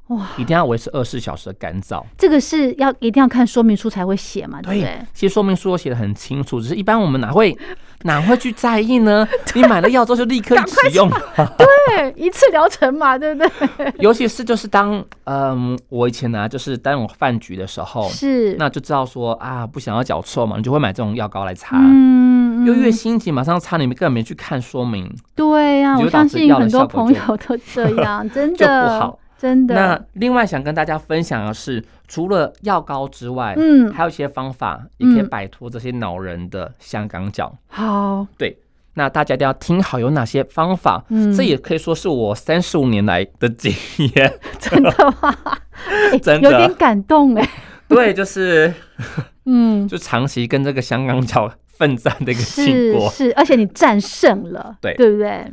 [0.08, 0.28] 哇！
[0.38, 5.00] 一定要维持二十四小时的干燥，这个是要一定要看说明书才会写嘛，对不对？
[5.14, 7.58] 其实说明书写的很清楚，只是一般我们哪会
[8.04, 9.28] 哪会去在意呢？
[9.54, 11.10] 你买了药之后就立刻使用，
[11.58, 13.94] 对，一次疗程嘛，对不对？
[14.00, 18.56] 尤其是就是当嗯，我以前呢，就是当我饭局的时候，是。
[18.58, 28.58] 那就知道说啊，不想要脚臭嘛，你就会买这种药膏来擦，嗯，又越心急，马上擦，你们根本没去看说明，对呀，我相信很多朋友都这样，真的。
[28.62, 29.20] 就不好。
[29.42, 29.74] 真的。
[29.74, 37.52] 那另外想跟大家分享的是，除了药膏之外，嗯，还有一些方法也可以摆脱这些恼人的香港脚。
[37.68, 38.56] 好，对，
[38.94, 41.04] 那大家一定要听好，有哪些方法？
[41.10, 43.74] 嗯，这也可以说是我三十五年来的经
[44.14, 44.32] 验。
[44.60, 45.36] 真的吗？
[46.22, 47.50] 真的有点感动哎。
[47.88, 48.72] 对，就是，
[49.46, 53.10] 嗯，就长期跟这个香港脚奋战的一个经过。
[53.10, 55.52] 是，而且你战胜了，对，对不对？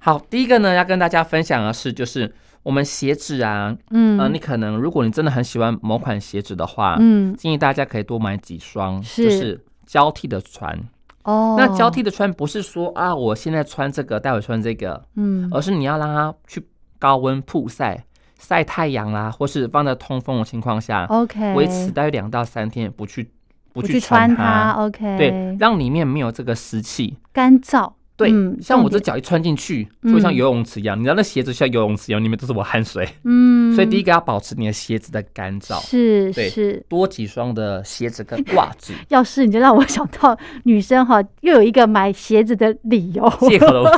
[0.00, 2.34] 好，第一个呢，要跟大家分享的是，就是。
[2.62, 10.78] 我们鞋子啊，嗯，呃，你可能如果你真的很喜欢某款鞋子的话，嗯，建议大家可以多买几双，就是交替的穿。
[11.24, 16.66] 哦，那交替的穿不是说啊，我现在穿这个，待会穿这个，嗯，而是你要让它去
[16.98, 18.04] 高温曝晒，
[18.38, 23.30] 晒太阳啦，或是放在通风的情况下，OK，维持大约两到三天，不去
[23.72, 27.92] 不去穿它，OK，对，让里面没有这个湿气，干燥。
[28.20, 28.30] 对，
[28.60, 30.98] 像我这脚一穿进去，就会像游泳池一样。
[30.98, 33.08] 你知道那鞋子像游泳池一样，里面都是我汗水。
[33.24, 38.92] 嗯，所以第一个要保持你的鞋子的干燥，是是，多几双的鞋子跟袜子。
[39.08, 43.66] 要是你就让我想到女生哈，又有一个买鞋子的理由，借口。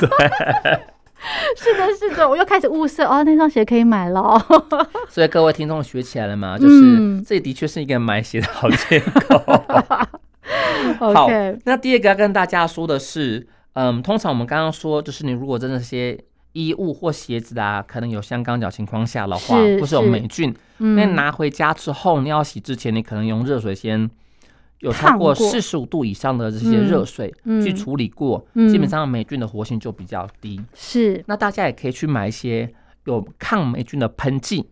[1.56, 4.40] 是的，是的，我又开始物色哦，那双鞋可以买了。
[5.10, 6.56] 所以各位听众学起来了吗？
[6.56, 9.38] 就是这的确是一个买鞋的好借口。
[11.12, 11.28] 好，
[11.64, 13.48] 那第二个要跟大家说的是。
[13.74, 16.18] 嗯，通常我们刚刚说，就是你如果真的些
[16.52, 24.10] 衣物或鞋子啊，可能有香港脚情况下的话，或是有霉菌，那拿回家之后，你要洗之前，你可能用热水先
[24.80, 27.32] 有超过四十五度以上的这些热水
[27.64, 30.60] 去处理过，基本上霉菌的活性就比较低。
[30.74, 32.70] 是，那大家也可以去买一些
[33.06, 34.68] 有抗霉菌的喷剂。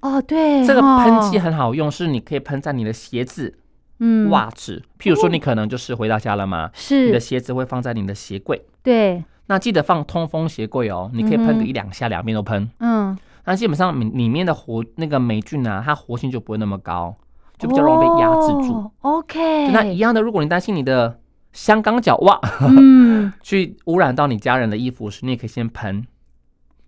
[0.00, 3.52] 哦，对，这个喷剂很好用，是你可以喷在你的鞋子。
[3.98, 7.06] 嗯，袜子，譬如说你可能就是回到家了嘛，是。
[7.06, 17.14] 你的鞋子会放在你的鞋柜，对，那记得放通风鞋柜哦，你可以喷个一两下，两边都喷，嗯，那基本上里里面的活那个霉菌啊，它活性就不会那么高，
[17.58, 18.90] 就比较容易被压制住。
[19.02, 21.20] OK，那一样的，如果你担心你的
[21.52, 26.04] 香港脚袜，嗯， 去污染到你家人的衣服时，你也可以先喷，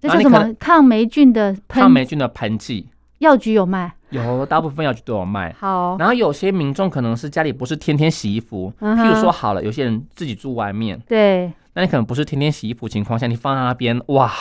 [0.00, 0.52] 这是什么？
[0.58, 2.88] 抗霉菌的抗霉菌的喷剂。
[3.18, 5.54] 药局有卖，有大部分药局都有卖。
[5.58, 14.32] 好，然后有些民众可能是家里不是天天洗衣服，譬如说好了，有些人自己住外面，对，那你可能不是天天洗衣服情况下，你放在那边，哇，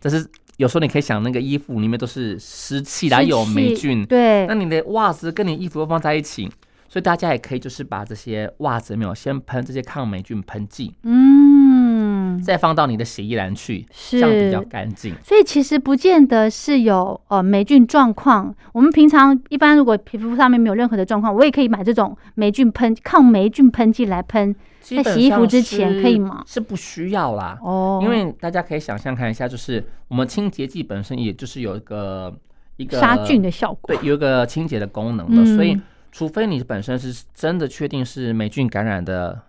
[0.00, 6.50] 这是有时候你可以想，那个衣服里面都是湿气，然后有霉菌，对，那你的袜子跟你衣服放在一起，
[6.92, 12.42] 所以大家也可以就是把这些袜子没有先喷这些抗霉菌喷剂，嗯。
[12.42, 15.14] 再放到你的洗衣篮去，这样比较干净。
[15.22, 18.54] 所以其实不见得是有呃霉菌状况。
[18.72, 26.42] 我们平常一般如果皮肤上面没有任何的状况，我也可以买这种霉菌喷抗霉菌喷剂来喷，在洗衣服之前可以吗？
[26.46, 27.58] 是不需要啦。
[27.62, 32.34] 哦，因为大家可以想象看一下，就是我们清洁剂本身也就是有一个
[32.76, 35.44] 一个杀菌的效果，对，有一个清洁的功能的。
[35.54, 35.78] 所以
[36.12, 39.42] 除非你本身是真的确定是霉菌感染的。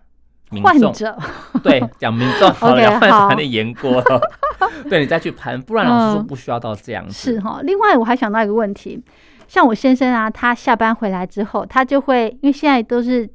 [0.62, 1.18] 患者
[1.64, 4.22] 对讲民众 好了，患者有点严过了。
[4.88, 7.14] 对你再去喷，不然老师说不需要到这样子。
[7.14, 7.60] 是哈。
[7.64, 9.04] 另外我还想到一个问题，
[9.48, 13.28] 像我先生啊，他下班回来之后，他就会因为现在都是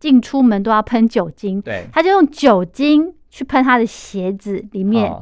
[0.00, 5.14] 进出门都要喷酒精，对，他就用酒精去喷他的鞋子里面，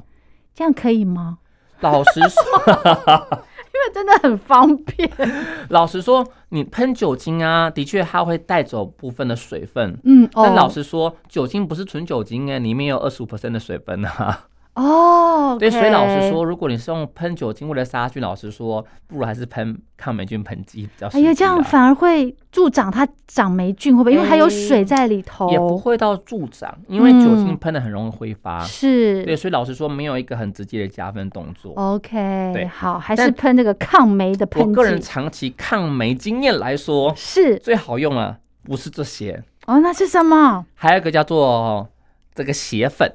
[0.54, 1.38] 这样可以吗？
[1.80, 3.49] 老实说，因
[3.80, 5.10] 为为真的很方便。
[5.70, 9.98] 老实说，你喷酒精啊，的确它会带走部分的水分。
[10.04, 14.46] 嗯，但老实说，酒精不是纯酒精哎，里面有二十五的水分啊。
[14.74, 21.08] 哦，对，所以老实说，如果你是用喷酒精为了杀菌，老实说，不如还是喷抗霉菌喷剂比较。
[21.08, 24.12] 哎呀，这样反而会助长它长霉菌，会不会？
[24.12, 25.50] 因为还有水在里头。
[25.50, 28.60] 也不会到助长，因为酒精喷的很容易挥发。
[28.60, 31.74] 是，对，所以老实说，没有一个很直接的加分动作。
[31.74, 34.68] OK，对，好，还是喷那个抗霉的喷剂。
[34.68, 40.64] 我个人长期抗霉经验来说，是最好用啊，不是这些哦，那是什么？
[40.74, 41.88] 还有一个叫做
[42.34, 43.12] 这个鞋粉。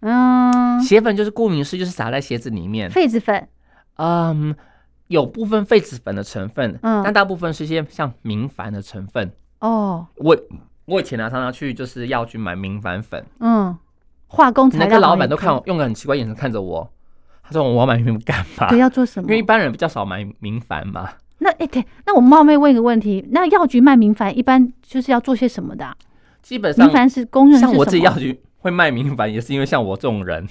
[0.00, 2.90] 嗯，鞋粉就是顾名思义，就是撒在鞋子里面。
[2.90, 3.48] 痱子粉，
[3.96, 4.54] 嗯，
[5.08, 9.30] 有部分痱子粉的成分，嗯，但大部分是一些像明矾的成分。
[9.60, 10.36] 哦，我
[10.86, 13.76] 我以前呢常常去就是药局买明矾粉，嗯，
[14.26, 14.86] 化工材料。
[14.86, 16.90] 那个老板都看我用个很奇怪眼神看着我，
[17.42, 18.68] 他说我要买明矾干嘛？
[18.70, 19.28] 对，要做什么？
[19.28, 21.10] 因为一般人比较少买明矾嘛。
[21.42, 25.94] 那哎对，那我冒昧问一个问题，那药局卖明矾一般就是要做些什么的？
[26.42, 28.40] 基本上明矾是公认，像我自己药局。
[28.60, 30.48] 会卖明矾也是因为像我这种人，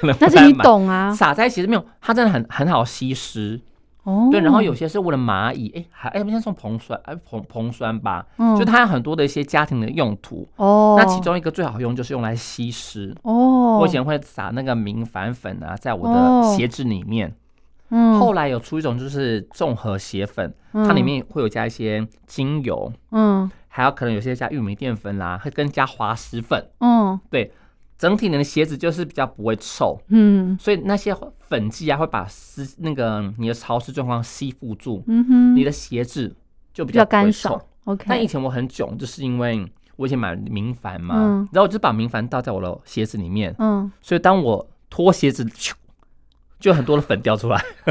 [0.18, 3.60] 但是你懂啊，撒在其实没有，它真的很很好吸湿
[4.02, 4.28] 哦。
[4.30, 8.56] 对，然后有些是为了蚂蚁，哎，还哎，不像送硼酸，哎，硼硼酸吧，嗯。
[8.58, 10.48] 就它有很多的一些家庭的用途。
[10.56, 10.96] 哦。
[10.98, 13.78] 那其中一个最好用就是用来吸湿哦。
[13.78, 17.34] 我以前会撒那个明矾粉啊，在我的鞋子里面。
[17.94, 27.50] 嗯，后来有出一种就是综合鞋粉，它里面会有加一些精油，嗯，还有可能有些加玉米淀粉啦，会跟加滑石粉，嗯，对，
[27.96, 31.16] 整体你的鞋子就是比较不会臭，嗯，所以那些
[31.48, 36.36] 粉剂啊会把湿那个你的潮湿状况吸附住，嗯哼，你的鞋子
[36.74, 37.58] 就比较干爽。
[37.84, 45.46] OK，但以前我很囧，就是因为我以前买明矾嘛，然后我就把明矾倒在我的鞋子里面，嗯，所以当我脱鞋子。
[46.60, 47.60] 就很多的粉掉出来，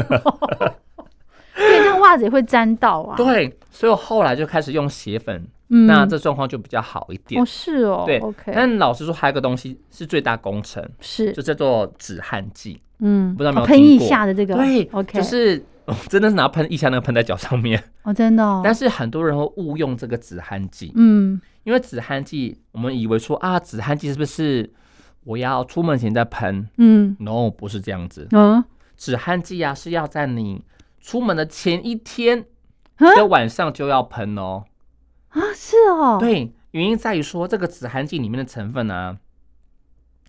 [1.54, 3.14] 对，那袜子也会沾到啊。
[3.18, 5.46] 对，所以我后来就开始用鞋粉，
[5.86, 7.40] 那这状况就比较好一点。
[7.40, 8.52] 哦，是哦，对，OK。
[8.54, 12.80] 但老实说，还有个东西是最大工程，是就叫做止汗剂。
[13.00, 15.64] 嗯，不知道有没有喷腋下的这个，对，OK，就是
[16.08, 17.82] 真的是拿喷一下那个喷在脚上面。
[18.02, 18.60] 哦，真的。
[18.62, 24.70] 但是很多人会误用这个止汗剂，嗯，因为止汗剂，我们以为说啊，止汗剂是不是？
[25.24, 28.64] 我要出门前再喷，嗯，no，不是这样子，嗯，
[28.96, 30.64] 止汗剂啊是要在你
[31.00, 32.44] 出门的前一天
[32.98, 34.64] 的晚上就要喷哦，
[35.32, 39.18] 啊，是哦，对，原因在于说这个止汗剂里面的成分呢，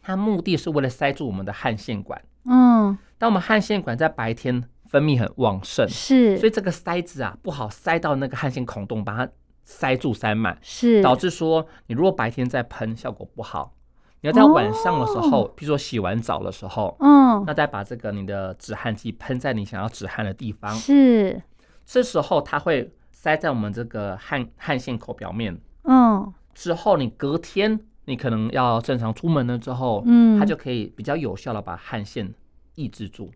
[0.02, 9.32] 它目的是为了塞住我们的汗腺管，嗯，当我们汗腺管在白天分泌很旺盛，是，所以这个塞子啊不好塞到那个汗腺孔洞，把它
[9.64, 13.76] 塞住塞满，是，导致说你如果白天再喷效果不好。
[14.22, 21.42] 你要在晚上的时候，比如说洗完澡的时候，嗯，那再把这个你的止汗剂喷在你想要止汗的地方，是，
[21.86, 22.90] 这时候它会
[23.24, 32.34] 塞在我们这个汗汗腺口表面，嗯，之后你隔天你可能要正常出门了之后，嗯，它就可以比较有效的把汗腺
[32.76, 33.32] 抑制住。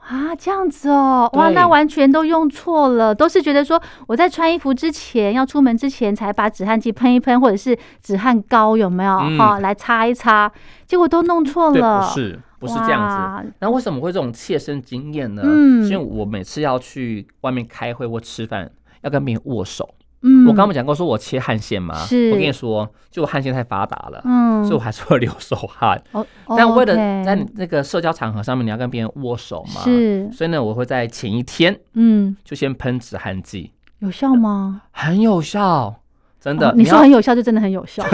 [0.00, 10.50] 啊，这样子哦，哇，那完全都用错了，都是觉得说我在穿衣服之前要出门之前才把止汗剂喷一喷，或者是止汗膏有没有哈来擦一擦，
[10.84, 13.52] 结果都弄错了，不是不是这样子。
[13.60, 15.42] 那为什么会这种切身经验呢？
[15.44, 18.68] 嗯，因为我每次要去外面开会或吃饭，
[19.02, 19.88] 要跟别人握手。
[20.24, 26.00] 嗯，我刚刚讲过，说我切汗腺嘛，是我跟你说，就我汗腺太发达了，嗯，所以我还是会 流手汗。
[26.12, 26.24] 哦，
[26.56, 34.82] 但为了在那个社交场合上面，你要跟别人握手嘛，是，所以呢，我会在前一天，嗯，就先喷止汗剂，有效吗？
[34.92, 36.01] 很有效。
[36.42, 38.04] 真的，你说很有效，就真的很有效，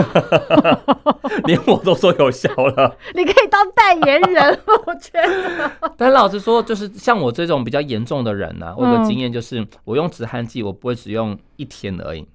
[1.45, 2.95] 连我都说有效了。
[3.17, 5.71] 你可以当代言人， 我觉得。
[5.97, 12.27] 但老实说，就是像我这种比较严重的人呢，我有个经验，就是我用止汗剂，我不会只用一天而已。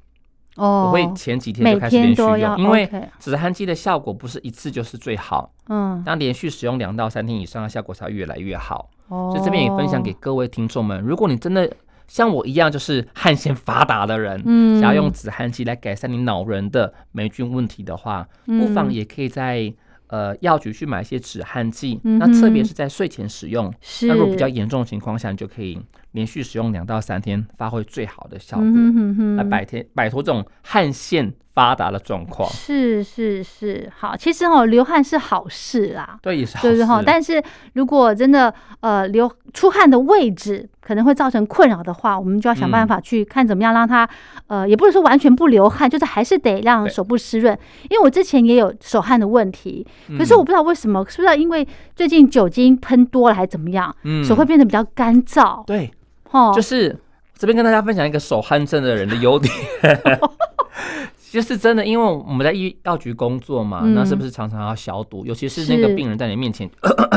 [0.56, 5.52] 哦，我会前几天就开始连续用，因为止汗剂的效果不是一次就是最好。
[5.70, 8.90] 嗯，当连续使用两到三天以上，的效果才越来越好。
[9.10, 11.70] 哦，所以这边也分享给各位听众们，如果你真的。
[12.14, 19.74] 像我一样就是汗腺发达的人，嗯，想要用止汗剂来改善你恼人的霉菌问题的话，不妨也可以在
[20.10, 22.00] 呃药局去买一些止汗剂。
[22.04, 23.74] 那特别是在睡前使用，
[24.04, 25.80] 那如果比较严重的情况下，你就可以
[26.12, 28.68] 连续使用两到三天，发挥最好的效果，
[29.36, 32.50] 来摆天摆脱这种汗腺发达的状况。
[32.50, 37.04] 是是是，好，其实哦，流汗是好事啦，对，也是好事。
[37.06, 37.42] 但是
[37.74, 44.08] 如果真的呃流出汗的位置可能会造成困扰的话，我们就要想办法去看怎么样让它
[44.48, 47.58] 呃，也不能说完全不流汗，就是还是得让手部湿润。
[47.90, 49.86] 因为我之前也有手汗的问题，
[50.18, 53.96] 可是我不知道为什么，是不是因为最近酒精喷多了还是怎么样，
[54.28, 55.64] 手会变得比较干燥？
[55.66, 55.92] 对，
[56.32, 56.98] 哦，就是
[57.38, 59.54] 这边跟大家分享一个手汗症的人的优点。
[61.34, 65.26] 就是真的，因为我们在医药局工作嘛，那是不是常常要消毒？
[65.26, 66.70] 尤其是那个病人在你面前，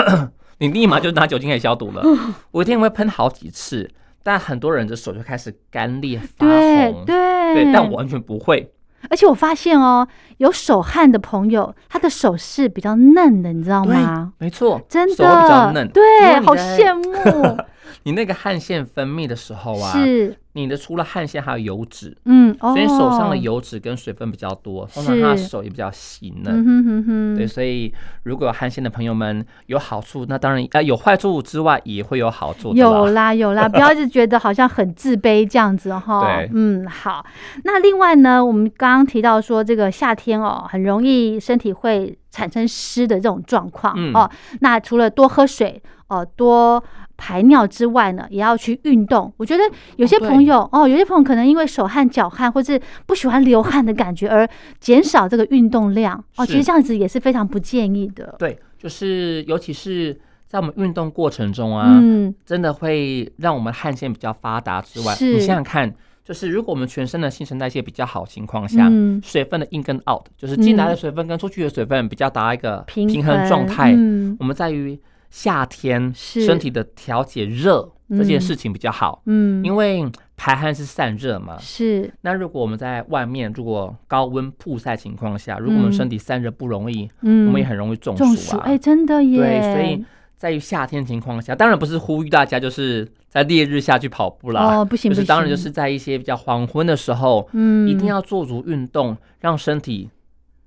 [0.57, 2.03] 你立马就拿酒精给消毒了。
[2.51, 3.91] 我一天会喷好几次，
[4.23, 7.05] 但很多人的手就开始干裂发红。
[7.05, 8.73] 对对，但我完全不会。
[9.11, 10.09] 而且我发现哦，
[10.39, 14.33] 有手汗的朋友，他的手是比较嫩的，你知道吗？
[14.39, 15.87] 没错，真的手比较嫩。
[15.91, 17.59] 对，好羡慕。
[18.07, 20.39] 你那个汗腺分泌的时候啊，是。
[20.53, 27.93] 你的除了汗腺还有油脂，嗯，所以手上的油脂跟水分比较多，通常他的手也比较细嫩，对，所以
[28.23, 37.27] 如果有汗腺的朋友们有好处，那当然呃有坏处之外也会有好处，有啦有啦， 不要一直觉得好像很自卑这样子哈，对，嗯好，
[37.65, 44.31] 那另外呢，我们刚刚提到说这个夏天哦，很容易身体会产生湿的这种状况哦，
[44.61, 46.83] 那除了多喝水哦多。
[47.17, 49.33] 排尿之外呢，也要去运动。
[49.39, 49.63] 我觉得
[49.97, 54.49] 有些朋友哦，有些朋友可能因为手汗、脚汗，或是不喜欢流汗的感觉，而
[54.81, 56.45] 减少这个运动量哦。
[56.45, 58.35] 其实这样子也是非常不建议的。
[58.39, 65.93] 对，就是尤其是在我们运动过程中啊，嗯，真的会让我们汗腺比较发达之外，你想想看，
[66.23, 68.91] 就是如果我们全身的新陈代谢比较好情况下，
[69.23, 73.93] 水分的 in 跟 out，就是进来的水分跟出去的水分比较达一个平衡状态，
[74.39, 75.01] 我们在于。
[75.37, 80.03] 夏天身体的调节热这件事情比较好，嗯，因为
[80.35, 82.11] 排汗是散热嘛，是。
[82.23, 88.63] 那如果我们在外面，如果高温曝晒情况下，如果我们身体散热不容易，嗯，我们也很容易中暑啊。
[88.65, 89.37] 哎，真的耶。
[89.37, 90.03] 对，所以
[90.39, 95.23] 在于夏天情况下，当然不是呼吁大家就是在烈日下去跑步啦，哦，不行不行。
[95.27, 100.09] 当然就是在一些比较黄昏的时候，嗯，一定要做足运动，让身体。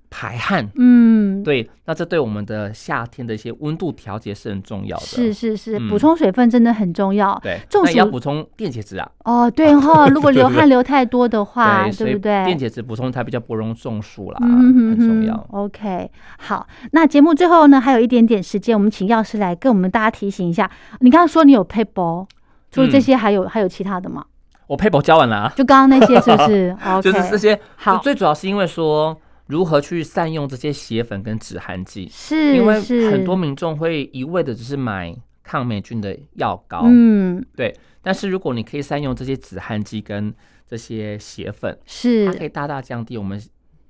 [0.10, 5.04] 排汗，嗯，对，那这对我们的夏天的一些温度调节是很重要的。
[5.04, 7.40] 是是是，补充水分真的很重要。
[7.44, 9.08] 对，中暑要补充电解质啊。
[9.24, 12.44] 哦，对哈， 如果流汗流太多的话，对不对？
[12.44, 15.46] 电解质补充才比较不容易中暑啦，很重要。
[15.52, 20.70] OK，好，那节目最后呢，还有一点点时间，我们请药师来跟我们大家提醒一下。
[21.02, 22.28] 你刚刚说你有配包，
[22.72, 24.26] 除了这些，还有还有其他的吗？
[24.66, 26.76] 我配包教完了，啊就刚刚那些是不是？
[27.04, 27.60] 就是这些。
[27.76, 29.16] 好，最主要是因为说。
[29.50, 32.08] 如何去善用这些血粉跟止汗剂？
[32.10, 32.80] 是，因为
[33.12, 37.76] 很多民众会一味的只是买抗霉菌的药膏，嗯，对。
[38.02, 40.32] 但是如果你可以善用这些止汗剂跟
[40.68, 43.42] 这些血粉，是，它可以大大降低我们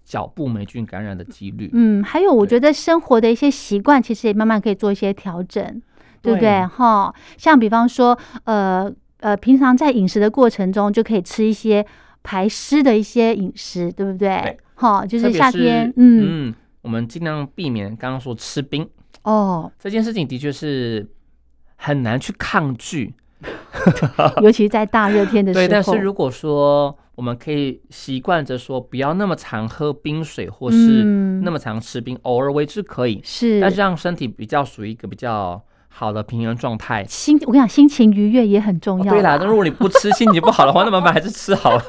[0.05, 1.69] 脚部霉菌感染的几率。
[1.73, 5.81] 嗯，还有我觉得生活的一些习惯，其实也慢慢可以做一些调整，
[6.21, 6.65] 对不对？
[6.65, 8.89] 哈，像比方说，呃
[9.19, 11.85] 呃，平常在饮食的过程中，就可以吃一些
[12.23, 14.57] 排湿的一些饮食，对不对？
[14.79, 18.87] 好，就是夏天，嗯嗯，我们尽量避免刚刚说吃冰
[19.23, 21.05] 哦，这件事情的确是
[21.75, 23.13] 很难去抗拒，
[24.41, 25.67] 尤其在大热天的 时候。
[25.67, 31.03] 对，但是如果说我们可以习惯着说不要那么常喝冰水，或是
[31.43, 37.03] 那么常吃冰，偶尔为之可以，是，但是让身体比较属于一个比较好的平衡状态。
[37.03, 39.11] 心，我跟你讲，心情愉悦也很重要。
[39.11, 41.83] 对啦，那如果你不吃，心情不好的话，那么慢还是吃好了。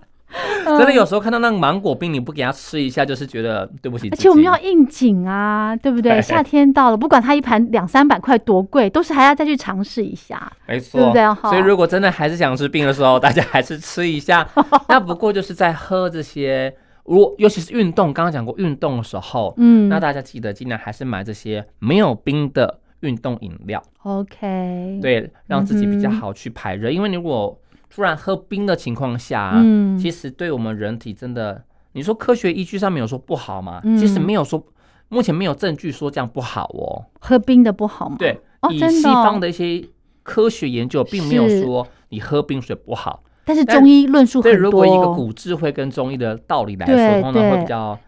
[0.64, 4.08] 真的有时候看到那个芒果冰，你不给他吃一下，就是觉得对不起。
[4.10, 6.20] 而且我们要应景啊，对不对？
[6.22, 11.50] 夏天到了，不管它一盘两三百块多贵，都是还要再去尝试一下，没错，对不对？
[11.50, 14.46] 所以如果真的还是想吃冰的时候，大家还是吃一下。
[14.88, 16.72] 那不过就是在喝这些，
[17.04, 23.82] 如果尤其是运动，刚刚讲过运动的时候，嗯，那大家记得尽量还是买这些没有冰的运动饮料。
[24.02, 27.59] OK，对，让自己比较好去排热，因为如果
[27.92, 33.82] 突然喝冰的情况下，嗯，其实对我们人体真的，你说科学依据上面有说不好吗？
[33.98, 34.64] 其实没有说，
[35.08, 37.04] 目前没有证据说这样不好哦。
[37.20, 38.16] 喝冰的不好吗？
[38.18, 39.84] 对，以西方的一些
[40.22, 43.22] 科学研究并没有说你喝冰水不好。
[43.44, 44.60] 但是中医论述很多。
[44.60, 47.98] 如果一个古智慧跟中医的道理来说，通常会比较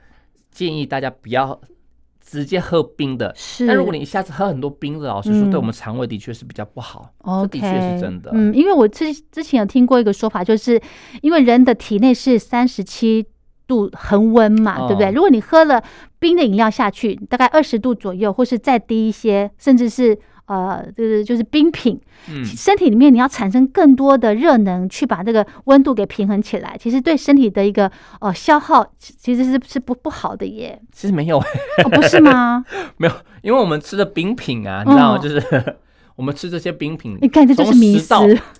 [0.52, 1.60] 建议大家不要。
[2.32, 3.66] 直接喝冰的，是。
[3.66, 7.12] 但如果你一下子喝很多冰的，老实说，对我们肠胃的确是比较不好。
[7.18, 8.30] 哦，的确是真的。
[8.32, 10.80] 嗯，因为我之之前有听过一个说法，就是
[11.20, 13.26] 因为人的体内是三十七
[13.66, 15.10] 度恒温嘛，对不对？
[15.10, 15.84] 如果你喝了
[16.18, 27.90] 冰的饮料下去，大概二十度左右，或是再低一些，甚至是呃，就是就是冰品，嗯，身体里面你要产生更多的热能，去把这个温度给平衡起来，其实对身体的一个
[28.20, 30.78] 呃消耗，其实是是不不好的耶。
[30.90, 31.40] 其实没有，
[31.90, 32.64] 不是吗？
[32.98, 35.18] 没有，因为我们吃的冰品啊，你知道吗？
[35.18, 35.76] 就是
[36.16, 38.14] 我们吃这些冰品，你看这就是迷思。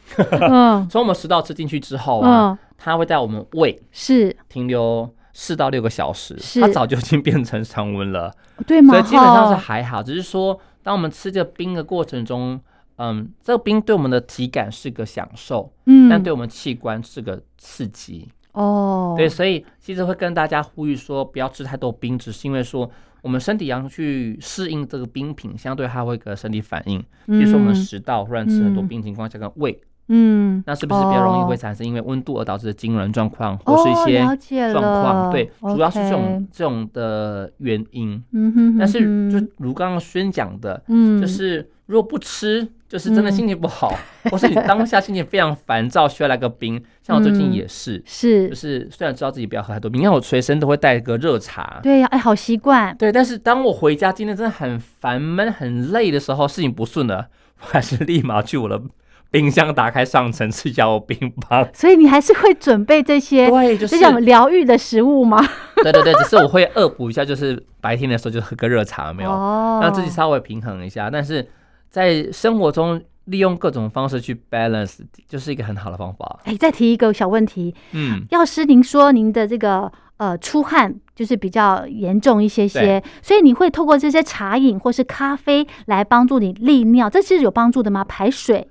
[0.41, 8.33] 嗯，从我们食道吃进去之后啊，它会在我们胃是停留四到六个小时，它早就已经变成常温了，
[8.66, 8.95] 对吗？
[8.95, 10.59] 所以基本上是还好，只是说。
[10.83, 12.61] 当我们吃这个冰的过程中，
[12.97, 19.14] 嗯，这个冰对我们的体感是个享受，嗯，但对我们器官是个刺激哦。
[19.16, 22.91] 对，所以其实会跟大家呼吁说，不要吃太多冰，只是因为说
[23.22, 26.99] 我们身体要去适应这个冰品，相对它会个身体反应。
[27.26, 29.80] 比如说我们食道忽然吃很多冰情况下，跟胃。
[30.09, 34.20] 嗯，那是不是比较容易会产生因为温度而导致的痉挛状况，或是一些
[34.72, 35.30] 状况？
[35.30, 38.22] 对，主要是这种这种的原因。
[38.32, 39.00] 嗯哼，但是
[39.30, 43.94] 就如刚刚宣讲的，嗯，就是如果不吃，就是真的心情不好，
[44.30, 46.82] 或是你当下心情非常烦躁，需要来个冰。
[47.03, 51.80] 像我最近也是，是，就是虽然知道自己不要喝太多冰，因为我随身都会带一个热茶。
[51.82, 52.94] 对呀，哎，好习惯。
[52.96, 57.28] 对，但是当我回家今天真的很烦闷、很累的时候，事情不顺了，
[57.61, 58.80] 我还是立马去我的。
[59.33, 61.18] 冰箱打开上层是要冰
[61.49, 65.43] 棒， 所以你还是会准备这些， 对，就是这种疗愈的食物吗？
[65.83, 69.30] 对对对，只是我会恶补一下，就是白天的时候就喝个热茶，没有，
[69.80, 71.09] 让自己稍微平衡一下。
[71.11, 71.49] 但是
[71.89, 76.41] 在生活中利用各种方式去 balance，就是一个很好的方法。
[76.45, 88.05] 哎，再提一个小问题，嗯，药师，您说您的这个呃出汗就是比较严重一些些，所以你会透过这些茶饮或是咖啡来帮助你利尿，这是有帮助的吗？
[88.05, 88.68] 排水？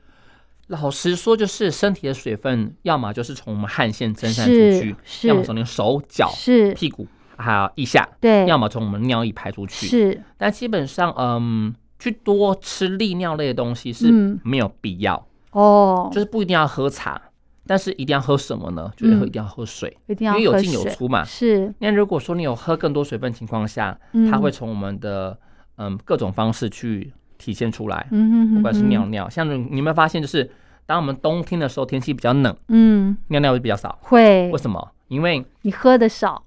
[0.71, 4.95] 老实说，就是身体的水分，要么就是从我们汗腺蒸散出去，
[5.27, 6.73] 要么从你手脚、是。
[6.73, 7.05] 屁股
[7.35, 9.87] 还有腋下，对，要么从我们尿液排出去。
[9.87, 14.09] 是，但基本上，嗯，去多吃利尿类的东西是
[14.45, 15.27] 没有必要。
[15.51, 17.21] 哦，就是不一定要喝茶，
[17.67, 18.89] 但是一定要喝什么呢？
[18.95, 21.25] 就是喝一定要喝水，一定要因为有进有出嘛。
[21.25, 23.99] 是，那如果说你有喝更多水分情况下，
[24.31, 25.37] 它会从我们的
[25.75, 30.49] 嗯各种方式去体现出来，嗯不管是尿尿，像你有没有发现就是。
[30.85, 33.97] 当我们冬天的时候，天气比较冷，嗯，尿尿会比较少。
[34.01, 34.49] 会？
[34.51, 34.91] 为什么？
[35.07, 36.43] 因为你喝的少。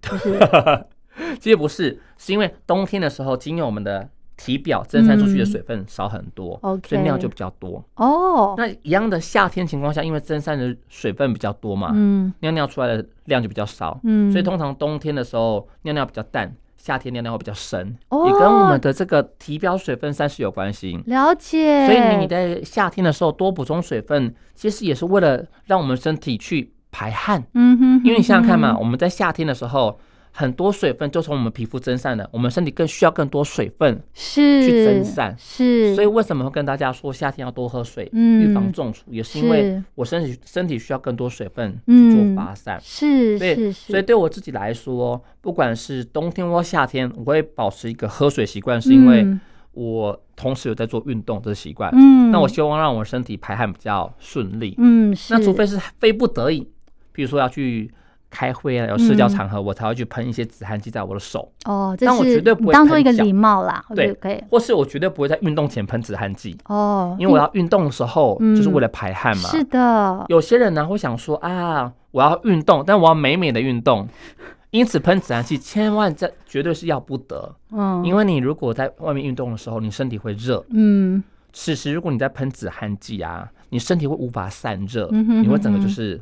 [0.00, 0.38] 不是，
[1.38, 7.84] 其实不是，是因为冬天的时候，经由我们的体表蒸散出去的水分少很多，所以尿就比较多。
[7.96, 8.54] 哦。
[8.56, 16.52] 那一样的夏天情况下，因为蒸散的水分比较多嘛，嗯，尿尿出来的量就比较少，嗯，所以通常冬天的时候尿尿比较淡。
[16.82, 21.00] 夏天尿尿会比较深，也跟我们的这个体表水分散失有关系。
[21.06, 21.86] 了解。
[21.86, 27.44] 所以你在夏天的时候多补充水分，其实也是为了让我们身体去排汗。
[27.54, 28.00] 嗯哼。
[28.04, 29.96] 因为你想想看嘛，我们在夏天的时候。
[30.34, 35.94] 很多水分就从我们皮肤蒸散了，我们身体更需要更多水分是去蒸散，是。
[35.94, 42.80] 所以为什么会跟大家说夏天要多喝水，预防中暑，也是因为我身体身体需要更多水分去做发散。
[42.82, 43.70] 是所以。
[43.72, 49.26] 所以对我自己来说，不管是冬天或夏天，我会保持一个喝水习惯，是因为
[49.72, 51.90] 我同时有在做运动这个习惯。
[51.92, 52.30] 嗯。
[52.30, 54.74] 那我希望让我身体排汗比较顺利。
[54.78, 55.14] 嗯。
[55.28, 56.66] 那除非是非不得已，
[57.12, 57.92] 比如说要去。
[58.32, 61.52] 开会啊，有社交场合，我才会去喷一些止汗剂在我的手。
[61.66, 63.84] 哦，但我绝对不会当做一个礼貌啦。
[63.94, 64.42] 对，可以。
[64.50, 66.56] 或是我绝对不会在运动前喷止汗剂。
[66.64, 69.50] 哦，因为我要运动的时候就是为了排汗嘛。
[69.50, 70.24] 是的。
[70.28, 74.08] 有些人呢会想说啊，我要运动，但我要美美的运动，
[74.72, 77.54] 因此喷止汗剂千万这绝对是要不得。
[77.70, 78.02] 嗯。
[78.02, 80.64] 因为你如果在外面运动的时候，你身体会热。
[80.70, 81.22] 嗯。
[81.52, 86.18] 此时如果你在喷止汗剂啊，你身体会无法散热，你会整个就是。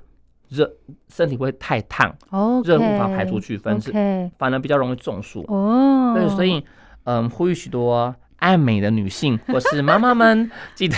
[0.50, 0.68] 热
[1.08, 2.12] 身体会太烫，
[2.64, 3.92] 热无法排出去，分子
[4.36, 5.44] 反而比较容易中暑。
[5.48, 6.64] 哦，对，所以
[7.04, 10.96] 嗯，呼吁许多爱美的女性或是妈妈们， 记得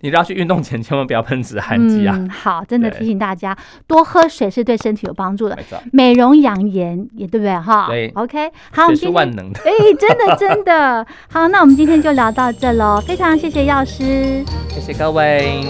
[0.00, 2.18] 你要去运动前，千万不要喷止汗剂啊。
[2.28, 5.56] 好，真的提醒大家，多喝水是对身体有帮助的，
[5.92, 7.54] 美容养颜也对不对？
[7.56, 9.60] 哈，对，OK，好，是万能的。
[9.60, 15.62] 哎，真的真的好，那我们今天就聊到这喽，非常谢谢药师，谢谢各位。